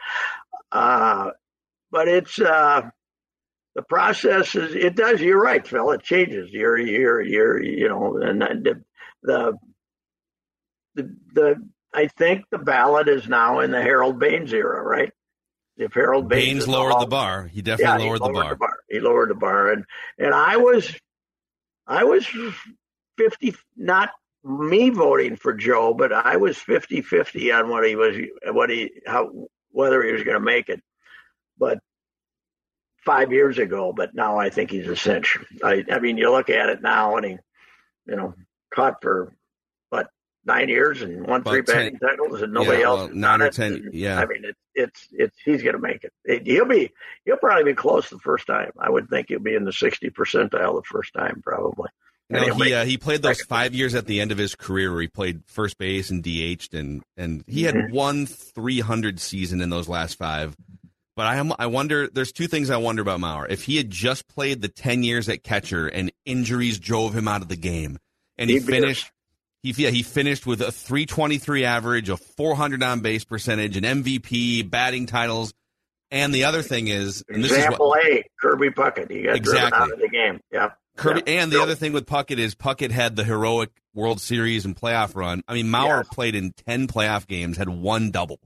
Uh, 0.70 1.32
but 1.94 2.08
it's 2.08 2.40
uh, 2.40 2.90
the 3.76 3.84
process 3.84 4.56
is 4.56 4.74
it 4.74 4.96
does. 4.96 5.22
You're 5.22 5.42
right, 5.42 5.66
Phil. 5.66 5.92
It 5.92 6.02
changes 6.02 6.52
year 6.52 6.78
year, 6.78 7.22
year. 7.22 7.62
You 7.62 7.88
know, 7.88 8.18
and 8.18 8.42
the 8.42 8.84
the 9.22 9.58
the, 10.96 11.16
the 11.34 11.70
I 11.94 12.08
think 12.08 12.46
the 12.50 12.58
ballot 12.58 13.08
is 13.08 13.30
now 13.30 13.60
in 13.60 13.70
the 13.70 13.82
Harold 13.82 14.20
Baines 14.20 14.52
era, 14.52 14.82
right? 14.82 15.12
If 15.78 15.94
Harold 15.94 16.28
Baines, 16.28 16.66
Baines 16.66 16.68
lowered 16.68 17.00
the 17.00 17.08
bar, 17.08 17.48
he 17.48 17.62
definitely 17.62 18.06
yeah, 18.06 18.10
lowered, 18.10 18.22
he 18.22 18.26
lowered 18.26 18.36
the, 18.36 18.40
bar. 18.42 18.50
the 18.50 18.56
bar. 18.58 18.78
He 18.90 19.00
lowered 19.00 19.30
the 19.30 19.36
bar, 19.36 19.72
and 19.72 19.86
and 20.18 20.34
I 20.34 20.58
was, 20.58 20.92
I 21.88 22.06
was 22.06 22.28
fifty, 23.18 23.56
not 23.78 24.10
me 24.44 24.90
voting 24.90 25.36
for 25.36 25.54
Joe, 25.54 25.94
but 25.94 26.12
I 26.12 26.36
was 26.36 26.58
50-50 26.58 27.58
on 27.58 27.70
what 27.70 27.88
he 27.88 27.96
was, 27.96 28.18
what 28.48 28.70
he, 28.70 28.92
how, 29.06 29.48
whether 29.72 30.04
he 30.04 30.12
was 30.12 30.24
going 30.24 30.36
to 30.36 30.44
make 30.44 30.68
it. 30.70 30.84
But 31.63 31.79
five 33.05 33.32
years 33.32 33.58
ago, 33.58 33.93
but 33.96 34.13
now 34.13 34.38
I 34.38 34.50
think 34.50 34.72
he's 34.72 34.88
a 34.88 34.96
cinch. 34.96 35.38
I, 35.63 35.84
I 35.91 36.00
mean, 36.00 36.17
you 36.17 36.32
look 36.32 36.50
at 36.50 36.70
it 36.70 36.82
now, 36.82 37.17
and 37.17 37.25
he, 37.25 37.38
you 38.08 38.15
know, 38.15 38.34
caught 38.74 39.01
for 39.01 39.34
nine 40.46 40.70
years 40.70 41.01
and 41.01 41.25
won 41.25 41.43
three 41.43 41.62
batting 41.62 42.00
titles, 42.00 42.41
and 42.41 42.53
nobody 42.53 42.79
yeah, 42.79 42.86
else 42.86 43.00
well, 43.08 43.15
nine 43.15 43.41
or 43.41 43.50
ten. 43.50 43.74
And, 43.74 43.93
yeah, 43.93 44.20
I 44.20 44.25
mean, 44.25 44.43
it's 44.43 44.60
it's 44.75 45.08
it's 45.12 45.38
he's 45.43 45.63
going 45.63 45.75
to 45.75 45.82
make 45.82 46.03
it. 46.03 46.13
it. 46.25 46.46
He'll 46.46 46.65
be 46.65 46.91
he'll 47.25 47.38
probably 47.38 47.72
be 47.72 47.75
close 47.75 48.10
the 48.10 48.20
first 48.20 48.48
time. 48.48 48.72
I 48.77 48.89
would 48.89 49.10
think 49.10 49.27
he'll 49.29 49.39
be 49.39 49.55
in 49.55 49.65
the 49.65 49.74
sixty 49.74 50.10
percentile 50.10 50.75
the 50.75 50.84
first 50.86 51.13
time, 51.13 51.41
probably. 51.43 51.89
No, 52.29 52.53
he 52.55 52.74
uh, 52.74 52.86
he 52.86 52.98
played 52.98 53.22
those 53.22 53.41
five 53.41 53.75
years 53.75 53.96
at 53.96 54.05
the 54.05 54.22
end 54.22 54.32
of 54.32 54.38
his 54.38 54.55
career 54.55 54.91
where 54.91 55.01
he 55.01 55.08
played 55.08 55.43
first 55.46 55.77
base 55.77 56.10
and 56.10 56.24
DH'd 56.24 56.74
and 56.74 57.03
and 57.17 57.43
he 57.48 57.63
had 57.63 57.75
mm-hmm. 57.75 57.93
one 57.93 58.25
300 58.25 59.20
season 59.20 59.62
in 59.62 59.70
those 59.70 59.88
last 59.88 60.17
five. 60.17 60.55
But 61.15 61.27
I 61.27 61.36
am, 61.36 61.53
I 61.60 61.67
wonder. 61.67 62.08
There's 62.08 62.32
two 62.32 62.48
things 62.48 62.70
I 62.72 62.77
wonder 62.77 63.01
about 63.01 63.20
Mauer. 63.20 63.46
If 63.50 63.65
he 63.65 63.77
had 63.77 63.89
just 63.91 64.27
played 64.27 64.62
the 64.62 64.67
ten 64.67 65.03
years 65.03 65.29
at 65.29 65.43
catcher 65.43 65.88
and 65.88 66.12
injuries 66.25 66.79
drove 66.79 67.15
him 67.15 67.27
out 67.27 67.41
of 67.43 67.50
the 67.50 67.55
game, 67.55 68.00
and 68.38 68.50
he 68.50 68.58
a- 68.58 68.62
finished, 68.62 69.12
he 69.62 69.72
yeah, 69.77 69.91
he 69.91 70.01
finished 70.01 70.48
with 70.48 70.62
a 70.62 70.72
323 70.72 71.65
average, 71.65 72.10
a 72.10 72.17
400 72.17 72.82
on 72.82 73.01
base 73.01 73.25
percentage, 73.25 73.77
an 73.77 73.84
MVP, 73.84 74.67
batting 74.70 75.05
titles, 75.05 75.53
and 76.10 76.34
the 76.34 76.46
other 76.46 76.63
thing 76.63 76.88
is, 76.88 77.24
and 77.29 77.43
this 77.43 77.51
is 77.51 77.58
Example 77.58 77.89
what 77.89 78.03
A, 78.05 78.24
Kirby 78.41 78.70
Puckett. 78.72 79.12
He 79.12 79.22
got 79.22 79.39
driven 79.41 79.63
Exactly. 79.65 79.79
out 79.82 79.91
of 79.93 80.00
the 80.00 80.10
game. 80.10 80.39
Yeah. 80.51 80.72
Kirby, 80.98 81.22
Yeah. 81.27 81.43
and 81.43 81.51
the 81.51 81.58
So- 81.58 81.63
other 81.63 81.75
thing 81.75 81.93
with 81.93 82.08
Puckett 82.08 82.39
is 82.39 82.55
Puckett 82.55 82.89
had 82.91 83.15
the 83.15 83.24
heroic 83.24 83.70
World 83.93 84.20
Series 84.20 84.65
and 84.65 84.75
playoff 84.75 85.15
run. 85.15 85.43
I 85.48 85.53
mean, 85.53 85.67
Mauer 85.67 86.03
Yes. 86.03 86.08
played 86.12 86.34
in 86.36 86.53
10 86.53 86.88
playoff 86.88 87.27
games, 87.27 87.58
had 87.58 87.70
one 87.70 88.10
double. 88.10 88.39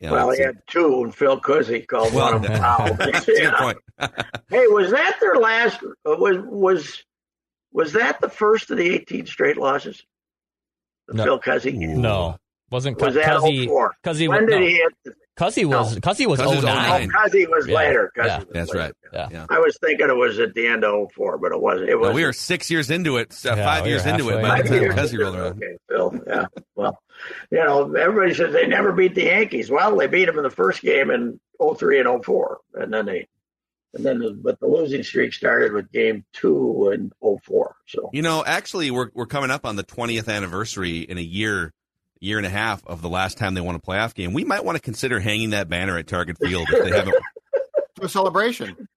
You 0.00 0.08
know, 0.08 0.14
Well, 0.14 0.30
he 0.30 0.42
had 0.42 0.62
two, 0.66 1.02
and 1.04 1.14
Phil 1.14 1.38
Cuzzi 1.40 1.86
called 1.86 2.14
Well, 2.14 2.32
one 2.32 2.34
of 2.36 2.42
them 2.42 2.56
foul. 2.60 2.94
good 2.96 3.24
Yeah. 3.28 3.58
point. 3.58 3.78
Hey, 4.48 4.66
was 4.66 4.90
that 4.90 5.18
their 5.20 5.36
last? 5.36 5.82
uh, 5.82 6.16
Was 6.16 6.36
was 6.38 7.04
was 7.72 7.92
that 7.92 8.20
the 8.20 8.28
first 8.28 8.70
of 8.70 8.78
the 8.78 8.90
18 8.94 9.26
straight 9.26 9.56
losses? 9.58 10.02
The 11.06 11.14
No. 11.14 11.24
Phil 11.24 11.40
Cuzzi. 11.40 11.72
No, 11.74 12.36
wasn't 12.70 13.00
Was 13.00 13.14
that 13.14 13.24
Cuzzi? 13.26 13.66
04? 13.66 13.94
Cuzzi 14.04 14.28
When 14.28 14.46
did 14.46 14.58
no. 14.60 14.66
he 14.66 14.72
hit? 14.76 15.14
Cuzzi 15.40 15.64
was 15.64 15.96
Cuzzi 16.00 16.26
was 16.26 16.38
Cuzzi 16.38 16.56
was 16.56 16.64
09. 16.64 17.08
09. 17.08 17.10
Cuzzi 17.10 17.48
was 17.50 17.66
Yeah. 17.66 17.74
later. 17.74 18.12
Cuzzi 18.16 18.26
Yeah. 18.26 18.38
was 18.38 18.46
That's 18.52 18.74
later. 18.74 18.78
right. 18.84 18.94
Yeah. 19.12 19.28
Yeah. 19.32 19.46
I 19.48 19.58
was 19.58 19.78
thinking 19.80 20.08
it 20.08 20.16
was 20.16 20.38
at 20.38 20.54
the 20.54 20.66
end 20.66 20.84
of 20.84 21.08
04, 21.14 21.38
but 21.38 21.52
it 21.52 21.60
wasn't. 21.60 21.88
It 21.88 21.96
was 21.98 22.08
Well, 22.08 22.14
we 22.14 22.24
were 22.24 22.32
six 22.32 22.70
years 22.70 22.90
into 22.90 23.16
it, 23.16 23.34
uh, 23.46 23.54
Yeah, 23.56 23.64
five 23.64 23.84
we 23.84 23.90
years 23.90 24.04
into 24.06 24.28
it 24.28 24.34
halfway 24.34 24.48
by 24.48 24.62
the 24.62 24.68
time 24.68 24.84
it. 24.84 24.90
Cuzzi 24.96 25.18
rolled 25.18 25.36
around. 25.36 25.62
Okay, 25.62 25.76
Phil. 25.88 26.20
Yeah. 26.26 26.44
Well, 26.76 27.02
you 27.50 27.58
know, 27.58 27.94
everybody 27.94 28.34
says 28.34 28.52
they 28.52 28.66
never 28.66 28.92
beat 28.92 29.14
the 29.14 29.24
Yankees. 29.24 29.70
Well, 29.70 29.96
they 29.96 30.06
beat 30.06 30.26
them 30.26 30.36
in 30.36 30.42
the 30.44 30.50
first 30.50 30.82
game 30.82 31.10
in 31.10 31.40
03 31.60 31.98
and 32.00 32.24
04, 32.24 32.58
and 32.74 32.92
then 32.92 33.06
they, 33.06 33.26
and 33.94 34.04
then, 34.06 34.18
the, 34.20 34.32
but 34.32 34.60
the 34.60 34.66
losing 34.68 35.02
streak 35.02 35.32
started 35.32 35.72
with 35.72 35.90
game 35.90 36.24
two 36.32 36.90
in 36.94 37.10
04. 37.44 37.74
So 37.86 38.08
You 38.12 38.22
know, 38.22 38.44
actually, 38.44 38.90
we're 38.90 39.10
we're 39.14 39.26
coming 39.26 39.50
up 39.50 39.66
on 39.66 39.76
the 39.76 39.84
20th 39.84 40.28
anniversary 40.28 40.98
in 41.00 41.18
a 41.18 41.22
year, 41.22 41.72
year 42.20 42.36
and 42.38 42.46
a 42.46 42.50
half 42.50 42.86
of 42.86 43.02
the 43.02 43.08
last 43.08 43.38
time 43.38 43.54
they 43.54 43.60
won 43.60 43.74
a 43.74 43.80
playoff 43.80 44.14
game. 44.14 44.32
We 44.32 44.44
might 44.44 44.64
want 44.64 44.76
to 44.76 44.82
consider 44.82 45.18
hanging 45.20 45.50
that 45.50 45.68
banner 45.68 45.96
at 45.98 46.06
Target 46.06 46.36
Field 46.38 46.68
if 46.70 46.84
they 46.84 46.96
haven't. 46.96 47.16
To 47.96 48.04
a 48.06 48.08
celebration. 48.08 48.88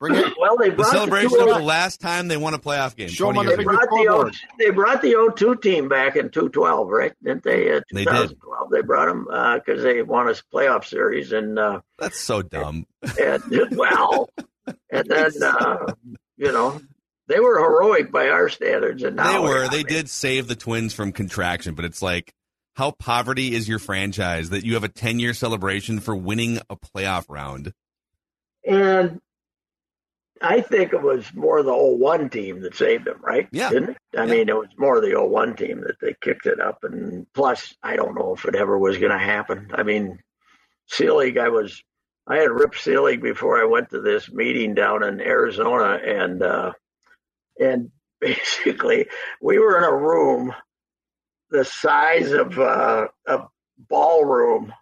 Bring 0.00 0.16
it. 0.16 0.32
well, 0.38 0.56
they 0.56 0.70
The 0.70 0.82
celebration 0.84 1.30
the, 1.38 1.44
of 1.44 1.58
the 1.58 1.62
last 1.62 2.00
time 2.00 2.26
they 2.26 2.36
won 2.36 2.54
a 2.54 2.58
playoff 2.58 2.96
game. 2.96 3.08
Show 3.08 3.28
'em 3.28 3.34
20 3.34 3.38
on 3.38 3.46
years 3.46 3.56
the 3.56 3.62
they 3.62 3.64
brought 3.64 3.88
the 3.88 4.08
o, 4.10 4.30
they 4.58 4.70
brought 4.70 5.02
the 5.02 5.32
02 5.36 5.56
team 5.56 5.88
back 5.88 6.16
in 6.16 6.28
212, 6.28 6.88
right? 6.88 7.12
Didn't 7.22 7.44
they? 7.44 7.70
Uh, 7.76 7.80
They 7.92 8.04
did. 8.04 8.10
2012. 8.10 8.70
They 8.72 8.82
brought 8.82 9.06
them 9.06 9.24
because 9.60 9.82
they 9.84 10.02
won 10.02 10.28
a 10.28 10.32
playoff 10.52 10.84
series 10.86 11.30
and. 11.32 11.56
Uh, 11.58 11.80
That's 12.00 12.18
so 12.18 12.42
dumb. 12.42 12.84
and 13.20 13.42
well, 13.76 14.28
and 14.90 15.06
then 15.08 15.30
uh, 15.42 15.86
you 16.36 16.50
know 16.50 16.80
they 17.28 17.38
were 17.38 17.58
heroic 17.60 18.10
by 18.10 18.28
our 18.28 18.48
standards, 18.48 19.04
and 19.04 19.14
now 19.16 19.32
They 19.32 19.38
were. 19.48 19.64
I 19.66 19.68
They 19.68 19.76
mean, 19.78 19.86
did 19.86 20.10
save 20.10 20.48
the 20.48 20.56
Twins 20.56 20.92
from 20.92 21.12
contraction, 21.12 21.74
but 21.76 21.84
it's 21.84 22.02
like, 22.02 22.34
how 22.74 22.90
poverty 22.92 23.54
is 23.54 23.68
your 23.68 23.78
franchise 23.78 24.50
that 24.50 24.64
you 24.64 24.74
have 24.74 24.84
a 24.84 24.88
10 24.88 25.18
year 25.18 25.34
celebration 25.34 26.00
for 26.00 26.16
winning 26.16 26.58
a 26.70 26.76
playoff 26.76 27.26
round? 27.28 27.72
And 28.66 29.20
I 30.40 30.60
think 30.60 30.92
it 30.92 31.02
was 31.02 31.32
more 31.34 31.62
the 31.62 31.70
old 31.70 32.00
01 32.00 32.30
team 32.30 32.60
that 32.62 32.74
saved 32.74 33.04
them, 33.04 33.20
right? 33.22 33.48
Yeah. 33.52 33.70
Didn't 33.70 33.90
it? 33.90 33.96
I 34.16 34.24
Yeah. 34.24 34.30
mean, 34.32 34.48
it 34.48 34.56
was 34.56 34.68
more 34.76 35.00
the 35.00 35.14
old 35.14 35.30
01 35.30 35.56
team 35.56 35.82
that 35.82 36.00
they 36.00 36.14
kicked 36.20 36.46
it 36.46 36.60
up, 36.60 36.82
and 36.82 37.26
plus, 37.32 37.74
I 37.82 37.96
don't 37.96 38.14
know 38.16 38.34
if 38.34 38.44
it 38.44 38.54
ever 38.56 38.76
was 38.78 38.98
going 38.98 39.12
to 39.12 39.18
happen. 39.18 39.70
I 39.74 39.82
mean, 39.82 40.18
Selig, 40.86 41.38
I 41.38 41.48
was. 41.48 41.82
I 42.24 42.36
had 42.36 42.52
ripped 42.52 42.78
Selig 42.80 43.20
before 43.20 43.60
I 43.60 43.64
went 43.64 43.90
to 43.90 44.00
this 44.00 44.30
meeting 44.30 44.74
down 44.74 45.02
in 45.02 45.20
Arizona, 45.20 45.98
and 46.04 46.42
uh, 46.42 46.72
and 47.58 47.90
basically 48.20 49.08
we 49.40 49.58
were 49.58 49.76
in 49.78 49.84
a 49.84 49.96
room 49.96 50.54
the 51.52 51.64
size 51.64 52.32
of 52.32 52.58
uh, 52.58 53.08
a 53.26 53.42
ballroom, 53.88 54.72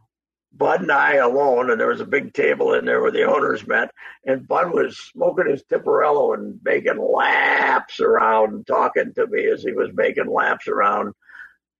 Bud 0.52 0.82
and 0.82 0.92
I 0.92 1.14
alone, 1.16 1.70
and 1.70 1.80
there 1.80 1.88
was 1.88 2.00
a 2.00 2.06
big 2.06 2.32
table 2.32 2.74
in 2.74 2.84
there 2.84 3.02
where 3.02 3.10
the 3.10 3.24
owners 3.24 3.66
met, 3.66 3.90
and 4.24 4.46
Bud 4.46 4.72
was 4.72 4.96
smoking 4.96 5.50
his 5.50 5.64
Tiparillo 5.64 6.34
and 6.34 6.60
making 6.64 6.98
laps 6.98 8.00
around, 8.00 8.54
and 8.54 8.66
talking 8.66 9.12
to 9.14 9.26
me 9.26 9.46
as 9.46 9.62
he 9.62 9.72
was 9.72 9.90
making 9.94 10.30
laps 10.30 10.68
around. 10.68 11.12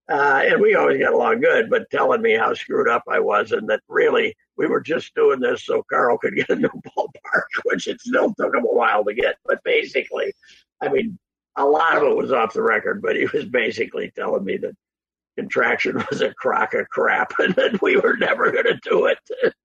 Uh, 0.09 0.43
and 0.45 0.61
we 0.61 0.75
always 0.75 1.01
got 1.01 1.13
along 1.13 1.41
good, 1.41 1.71
but 1.71 1.89
telling 1.91 2.21
me 2.21 2.33
how 2.33 2.53
screwed 2.53 2.89
up 2.89 3.05
I 3.09 3.21
was, 3.21 3.53
and 3.53 3.69
that 3.71 3.81
really 3.89 4.35
we 4.57 4.67
were 4.67 4.81
just 4.81 5.15
doing 5.15 5.39
this 5.39 5.65
so 5.65 5.85
Carl 5.89 6.19
could 6.19 6.35
get 6.35 6.51
a 6.51 6.57
new 6.57 6.69
ballpark, 6.69 7.45
which 7.65 7.87
it 7.87 8.01
still 8.01 8.35
took 8.35 8.55
him 8.55 8.65
a 8.65 8.75
while 8.75 9.05
to 9.05 9.15
get. 9.15 9.37
But 9.47 9.63
basically, 9.63 10.33
I 10.83 10.89
mean, 10.89 11.17
a 11.57 11.65
lot 11.65 11.97
of 11.97 12.03
it 12.05 12.17
was 12.17 12.33
off 12.33 12.53
the 12.55 12.63
record, 12.63 13.03
but 13.03 13.17
he 13.17 13.27
was 13.27 13.45
basically 13.45 14.13
telling 14.17 14.45
me 14.45 14.57
that 14.59 14.75
contraction 15.37 15.97
was 16.11 16.21
a 16.21 16.35
crock 16.35 16.75
of 16.75 16.89
crap 16.89 17.33
and 17.39 17.55
that 17.57 17.81
we 17.83 17.97
were 17.97 18.17
never 18.17 18.51
going 18.51 18.65
to 18.65 18.79
do 18.83 19.07
it. 19.07 19.19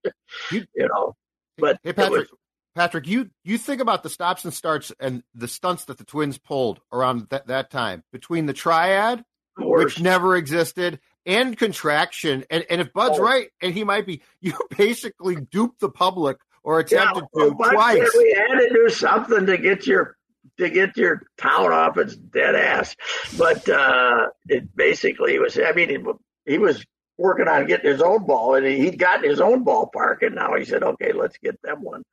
You- 0.52 0.66
you 0.76 0.88
know, 0.90 1.14
but 1.58 1.78
Hey 1.84 1.94
Patrick, 1.94 2.30
was- 2.30 2.40
Patrick, 2.76 3.08
you 3.08 3.30
you 3.46 3.58
think 3.58 3.80
about 3.80 4.04
the 4.04 4.10
stops 4.10 4.44
and 4.44 4.54
starts 4.54 4.92
and 5.00 5.24
the 5.34 5.48
stunts 5.48 5.86
that 5.86 5.98
the 5.98 6.04
Twins 6.04 6.38
pulled 6.38 6.82
around 6.92 7.28
that, 7.30 7.48
that 7.48 7.72
time 7.72 8.04
between 8.12 8.46
the 8.48 8.54
triad, 8.54 9.24
which 9.58 10.02
never 10.02 10.36
existed, 10.36 11.00
and 11.26 11.58
contraction. 11.58 12.44
And 12.50 12.66
and 12.70 12.82
if 12.82 12.92
Bud's 12.92 13.18
Oh. 13.20 13.24
right, 13.24 13.48
and 13.62 13.74
he 13.74 13.86
might 13.86 14.06
be, 14.06 14.22
you 14.42 14.54
basically 14.78 15.36
duped 15.38 15.80
the 15.80 15.90
public 15.90 16.38
or 16.64 16.80
attempted 16.80 17.24
well, 17.32 17.52
to 17.52 17.56
twice. 17.56 18.10
We 18.18 18.34
had 18.38 18.60
to 18.60 18.70
do 18.74 18.90
something 18.90 19.46
to 19.46 19.58
get 19.58 19.88
your 19.88 20.18
to 20.58 20.70
get 20.70 20.98
your 20.98 21.22
town 21.38 21.72
off 21.72 21.98
its 21.98 22.16
dead 22.16 22.56
ass. 22.56 22.96
But 23.38 23.68
uh, 23.70 24.28
it 24.48 24.76
basically 24.76 25.40
was. 25.40 25.58
I 25.58 25.72
mean, 25.74 26.06
he, 26.46 26.58
was 26.58 26.84
working 27.18 27.48
on 27.48 27.68
getting 27.68 27.92
his 27.92 28.02
own 28.02 28.26
ball, 28.26 28.56
and 28.56 28.66
he'd 28.66 29.00
gotten 29.00 29.30
his 29.30 29.42
own 29.42 29.66
ballpark, 29.66 30.22
and 30.22 30.36
now 30.36 30.56
he 30.56 30.66
said, 30.66 30.84
"Okay, 30.84 31.14
let's 31.14 31.38
get 31.38 31.62
them 31.62 31.82
one." 31.82 32.04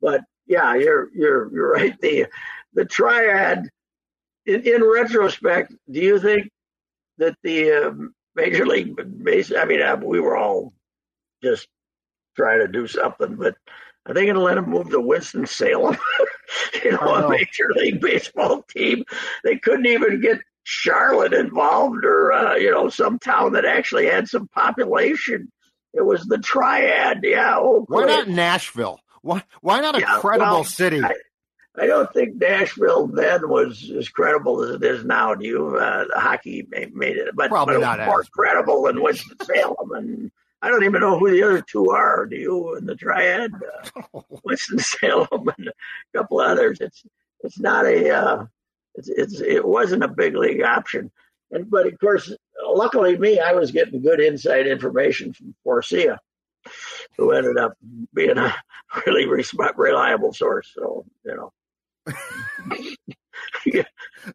But 0.00 0.22
yeah, 0.46 0.74
you're 0.74 1.08
you're 1.14 1.52
you're 1.52 1.72
right. 1.72 1.98
The 2.00 2.26
the 2.74 2.84
triad. 2.84 3.68
In, 4.44 4.62
in 4.62 4.82
retrospect, 4.82 5.72
do 5.88 6.00
you 6.00 6.18
think 6.18 6.50
that 7.18 7.36
the 7.44 7.70
uh, 7.70 7.92
major 8.34 8.66
league 8.66 8.96
base? 9.22 9.52
I 9.56 9.66
mean, 9.66 9.80
uh, 9.80 10.00
we 10.02 10.18
were 10.18 10.36
all 10.36 10.72
just 11.44 11.68
trying 12.36 12.58
to 12.58 12.66
do 12.66 12.88
something, 12.88 13.36
but 13.36 13.54
are 14.06 14.14
they 14.14 14.24
going 14.24 14.34
to 14.34 14.42
let 14.42 14.58
him 14.58 14.68
move 14.68 14.90
to 14.90 15.00
Winston 15.00 15.46
Salem? 15.46 15.96
you 16.84 16.92
know, 16.92 16.98
know. 16.98 17.26
a 17.26 17.30
major 17.30 17.70
league 17.74 18.00
baseball 18.00 18.62
team. 18.62 19.04
They 19.44 19.56
couldn't 19.56 19.86
even 19.86 20.20
get 20.20 20.40
Charlotte 20.64 21.32
involved, 21.34 22.04
or 22.04 22.32
uh, 22.32 22.54
you 22.54 22.70
know, 22.70 22.88
some 22.88 23.18
town 23.18 23.52
that 23.52 23.64
actually 23.64 24.06
had 24.06 24.28
some 24.28 24.48
population. 24.48 25.50
It 25.94 26.02
was 26.06 26.24
the 26.24 26.38
triad. 26.38 27.20
Yeah. 27.22 27.56
Oh, 27.58 27.84
Why 27.88 28.04
not 28.04 28.28
Nashville? 28.28 29.00
Why 29.22 29.42
why 29.60 29.80
not 29.80 29.96
a 29.96 30.00
Yeah, 30.00 30.18
credible 30.20 30.50
well, 30.52 30.64
city? 30.64 31.02
I- 31.02 31.14
I 31.74 31.86
don't 31.86 32.12
think 32.12 32.34
Nashville 32.38 33.06
then 33.06 33.48
was 33.48 33.90
as 33.96 34.06
credible 34.10 34.62
as 34.62 34.74
it 34.74 34.82
is 34.82 35.06
now. 35.06 35.34
Do 35.34 35.46
you? 35.46 35.76
Uh, 35.78 36.04
the 36.12 36.20
hockey 36.20 36.66
made, 36.68 36.94
made 36.94 37.16
it, 37.16 37.34
but, 37.34 37.48
Probably 37.48 37.76
but 37.76 37.78
it 37.78 37.80
not 37.80 37.98
was 38.00 38.06
more 38.06 38.24
credible 38.30 38.82
than 38.82 39.02
Winston 39.02 39.38
Salem. 39.42 39.92
And 39.92 40.30
I 40.62 40.68
don't 40.68 40.84
even 40.84 41.00
know 41.00 41.18
who 41.18 41.30
the 41.30 41.42
other 41.42 41.60
two 41.60 41.90
are. 41.90 42.24
Do 42.26 42.36
you? 42.36 42.76
In 42.76 42.86
the 42.86 42.94
triad, 42.94 43.50
uh, 43.96 44.20
Winston 44.44 44.78
Salem 44.78 45.50
and 45.58 45.68
a 45.68 45.72
couple 46.16 46.38
others. 46.40 46.78
It's 46.80 47.02
it's 47.40 47.58
not 47.58 47.84
a. 47.84 48.10
Uh, 48.10 48.46
it's 48.94 49.08
it's 49.08 49.40
it 49.40 49.64
wasn't 49.64 50.04
a 50.04 50.08
big 50.08 50.36
league 50.36 50.62
option. 50.62 51.10
And 51.50 51.68
but 51.68 51.86
of 51.88 51.98
course, 51.98 52.32
luckily 52.64 53.18
me, 53.18 53.40
I 53.40 53.52
was 53.52 53.72
getting 53.72 54.02
good 54.02 54.20
inside 54.20 54.66
information 54.68 55.32
from 55.32 55.54
Forcia, 55.66 56.18
who 57.18 57.32
ended 57.32 57.58
up 57.58 57.72
being 58.14 58.38
a 58.38 58.54
really 59.06 59.26
reliable 59.26 60.32
source. 60.32 60.70
So 60.74 61.04
you 61.24 61.36
know. 61.36 61.52
It 63.64 63.86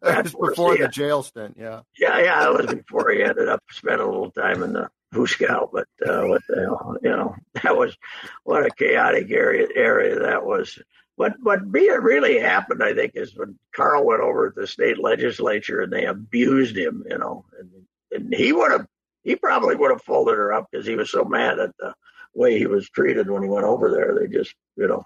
was 0.02 0.32
Forcia. 0.32 0.50
before 0.50 0.76
the 0.76 0.88
jail 0.88 1.22
stint. 1.22 1.56
Yeah. 1.58 1.80
Yeah, 1.98 2.18
yeah, 2.20 2.48
it 2.48 2.56
was 2.56 2.74
before 2.74 3.10
he 3.10 3.22
ended 3.22 3.48
up 3.48 3.62
spending 3.70 4.06
a 4.06 4.10
little 4.10 4.30
time 4.30 4.62
in 4.62 4.72
the 4.72 4.90
Fuscow, 5.12 5.70
but 5.72 5.86
uh, 6.06 6.26
what 6.26 6.42
the 6.48 6.60
hell, 6.60 6.96
you 7.02 7.10
know, 7.10 7.34
that 7.62 7.76
was 7.76 7.96
what 8.44 8.66
a 8.66 8.70
chaotic 8.70 9.30
area 9.30 9.66
area 9.74 10.18
that 10.20 10.44
was. 10.44 10.78
What 11.16 11.34
what 11.42 11.68
really 11.72 12.38
happened, 12.38 12.82
I 12.82 12.94
think, 12.94 13.12
is 13.16 13.36
when 13.36 13.58
Carl 13.74 14.06
went 14.06 14.20
over 14.20 14.50
to 14.50 14.60
the 14.60 14.66
state 14.68 15.00
legislature 15.00 15.80
and 15.80 15.92
they 15.92 16.04
abused 16.04 16.76
him, 16.76 17.04
you 17.10 17.18
know, 17.18 17.44
and 17.58 17.70
and 18.12 18.32
he 18.32 18.52
would 18.52 18.70
have, 18.70 18.86
he 19.24 19.34
probably 19.34 19.74
would 19.74 19.90
have 19.90 20.02
folded 20.02 20.36
her 20.36 20.52
up 20.52 20.68
because 20.70 20.86
he 20.86 20.94
was 20.94 21.10
so 21.10 21.24
mad 21.24 21.58
at 21.58 21.76
the 21.78 21.92
way 22.34 22.56
he 22.56 22.66
was 22.66 22.88
treated 22.88 23.28
when 23.28 23.42
he 23.42 23.48
went 23.48 23.64
over 23.66 23.90
there. 23.90 24.16
They 24.18 24.32
just, 24.32 24.54
you 24.76 24.86
know, 24.86 25.04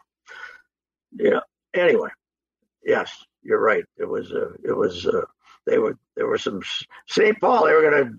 yeah. 1.13 1.41
Anyway, 1.75 2.11
yes, 2.85 3.11
you're 3.43 3.61
right. 3.61 3.85
It 3.97 4.09
was, 4.09 4.31
uh, 4.33 4.53
it 4.63 4.77
was. 4.77 5.07
Uh, 5.07 5.23
they 5.65 5.79
were 5.79 5.97
there 6.17 6.27
were 6.27 6.39
some 6.39 6.61
St. 7.07 7.41
Paul. 7.41 7.67
They 7.67 7.73
were 7.73 7.91
going 7.91 8.05
to. 8.05 8.15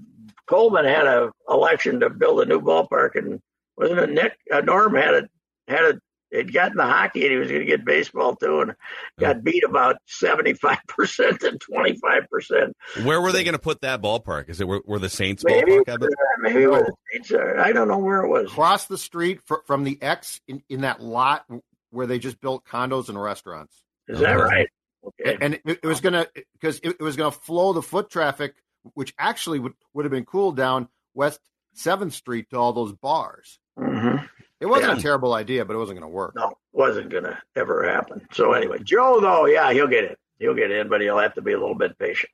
Coleman 0.47 0.85
had 0.85 1.05
a 1.07 1.31
election 1.49 1.99
to 2.01 2.09
build 2.09 2.41
a 2.41 2.45
new 2.45 2.61
ballpark, 2.61 3.15
and 3.15 3.39
wasn't 3.77 3.99
it 3.99 4.09
Nick 4.11 4.33
uh, 4.51 4.61
Norm 4.61 4.95
had 4.95 5.13
it 5.13 5.29
had 5.67 5.85
it 5.85 5.99
he'd 6.31 6.51
gotten 6.51 6.77
the 6.77 6.83
hockey 6.85 7.21
and 7.23 7.31
he 7.31 7.37
was 7.37 7.47
going 7.47 7.61
to 7.61 7.65
get 7.65 7.85
baseball 7.85 8.35
too, 8.35 8.61
and 8.61 8.75
got 9.19 9.43
beat 9.43 9.63
about 9.63 9.97
seventy 10.07 10.53
five 10.53 10.79
percent 10.87 11.43
and 11.43 11.61
twenty 11.61 11.95
five 11.97 12.27
percent. 12.29 12.75
Where 13.03 13.21
were 13.21 13.31
they 13.31 13.43
going 13.43 13.53
to 13.53 13.59
put 13.59 13.81
that 13.81 14.01
ballpark? 14.01 14.49
Is 14.49 14.59
it 14.59 14.67
where, 14.67 14.81
where 14.85 14.99
the 14.99 15.09
Saints 15.09 15.43
Maybe, 15.45 15.71
ballpark? 15.71 16.03
I 16.07 16.07
maybe 16.39 16.67
where 16.67 16.83
the 16.83 16.93
Saints 17.11 17.31
are. 17.31 17.59
I 17.59 17.71
don't 17.71 17.87
know 17.87 17.99
where 17.99 18.23
it 18.23 18.29
was. 18.29 18.51
Across 18.51 18.87
the 18.87 18.97
street 18.97 19.41
fr- 19.45 19.63
from 19.65 19.83
the 19.83 19.97
X 20.01 20.41
in, 20.47 20.63
in 20.69 20.81
that 20.81 21.01
lot 21.01 21.45
where 21.91 22.07
they 22.07 22.19
just 22.19 22.41
built 22.41 22.65
condos 22.65 23.09
and 23.09 23.21
restaurants. 23.21 23.83
Is 24.07 24.19
that 24.19 24.35
Okay. 24.35 24.43
right? 24.43 24.67
Okay. 25.05 25.37
And 25.39 25.53
it, 25.53 25.61
it 25.65 25.85
was 25.85 26.01
gonna 26.01 26.27
because 26.53 26.79
it, 26.79 26.95
it 26.99 27.01
was 27.01 27.15
gonna 27.15 27.31
flow 27.31 27.73
the 27.73 27.81
foot 27.81 28.09
traffic, 28.09 28.55
which 28.93 29.13
actually 29.17 29.59
would 29.59 29.73
would 29.93 30.05
have 30.05 30.11
been 30.11 30.25
cool 30.25 30.51
down 30.51 30.87
West 31.13 31.39
Seventh 31.73 32.13
Street 32.13 32.49
to 32.51 32.57
all 32.57 32.73
those 32.73 32.93
bars. 32.93 33.59
hmm 33.77 34.17
It 34.59 34.65
wasn't 34.67 34.93
Yeah. 34.93 34.97
a 34.99 35.01
terrible 35.01 35.33
idea, 35.33 35.65
but 35.65 35.73
it 35.75 35.79
wasn't 35.79 35.99
gonna 35.99 36.09
work. 36.09 36.33
No, 36.35 36.53
wasn't 36.71 37.09
going 37.09 37.23
to 37.25 37.37
ever 37.55 37.83
happen. 37.83 38.25
So 38.31 38.53
anyway, 38.53 38.79
Joe 38.83 39.19
though, 39.19 39.45
yeah, 39.45 39.71
he'll 39.73 39.87
get 39.87 40.05
in. 40.05 40.15
He'll 40.39 40.53
get 40.55 40.71
in, 40.71 40.87
but 40.89 41.01
he'll 41.01 41.17
have 41.19 41.33
to 41.35 41.41
be 41.41 41.53
a 41.53 41.59
little 41.59 41.75
bit 41.75 41.97
patient. 41.99 42.31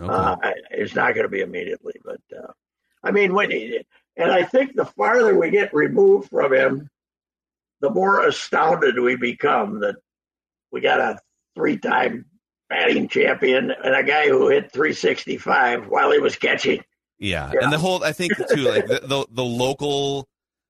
Okay. 0.00 0.12
Uh, 0.12 0.36
it's 0.70 0.94
not 0.94 1.14
going 1.14 1.24
to 1.24 1.28
be 1.30 1.40
immediately, 1.40 1.94
but 2.04 2.20
uh, 2.36 2.52
I 3.04 3.10
mean, 3.12 3.32
when 3.34 3.50
he, 3.50 3.84
and 4.16 4.30
I 4.32 4.42
think 4.44 4.74
the 4.74 4.84
farther 4.86 5.38
we 5.38 5.50
get 5.50 5.72
removed 5.74 6.30
from 6.30 6.52
him, 6.52 6.88
the 7.80 7.90
more 7.90 8.26
astounded 8.26 8.98
we 8.98 9.16
become 9.16 9.80
that 9.80 9.96
we 10.70 10.80
got 10.80 11.00
a 11.00 11.18
three-time 11.54 12.26
batting 12.72 13.08
champion 13.08 13.70
and 13.70 13.94
a 13.94 14.02
guy 14.02 14.28
who 14.28 14.48
hit 14.48 14.72
365 14.72 15.88
while 15.88 16.10
he 16.10 16.18
was 16.18 16.36
catching. 16.36 16.82
Yeah. 17.18 17.50
Yeah. 17.54 17.60
and 17.64 17.72
the 17.72 17.78
whole 17.78 18.02
I 18.02 18.12
think 18.12 18.32
too, 18.36 18.56
like 18.62 18.86
the, 18.86 19.00
the 19.04 19.26
the 19.30 19.44
local 19.44 20.26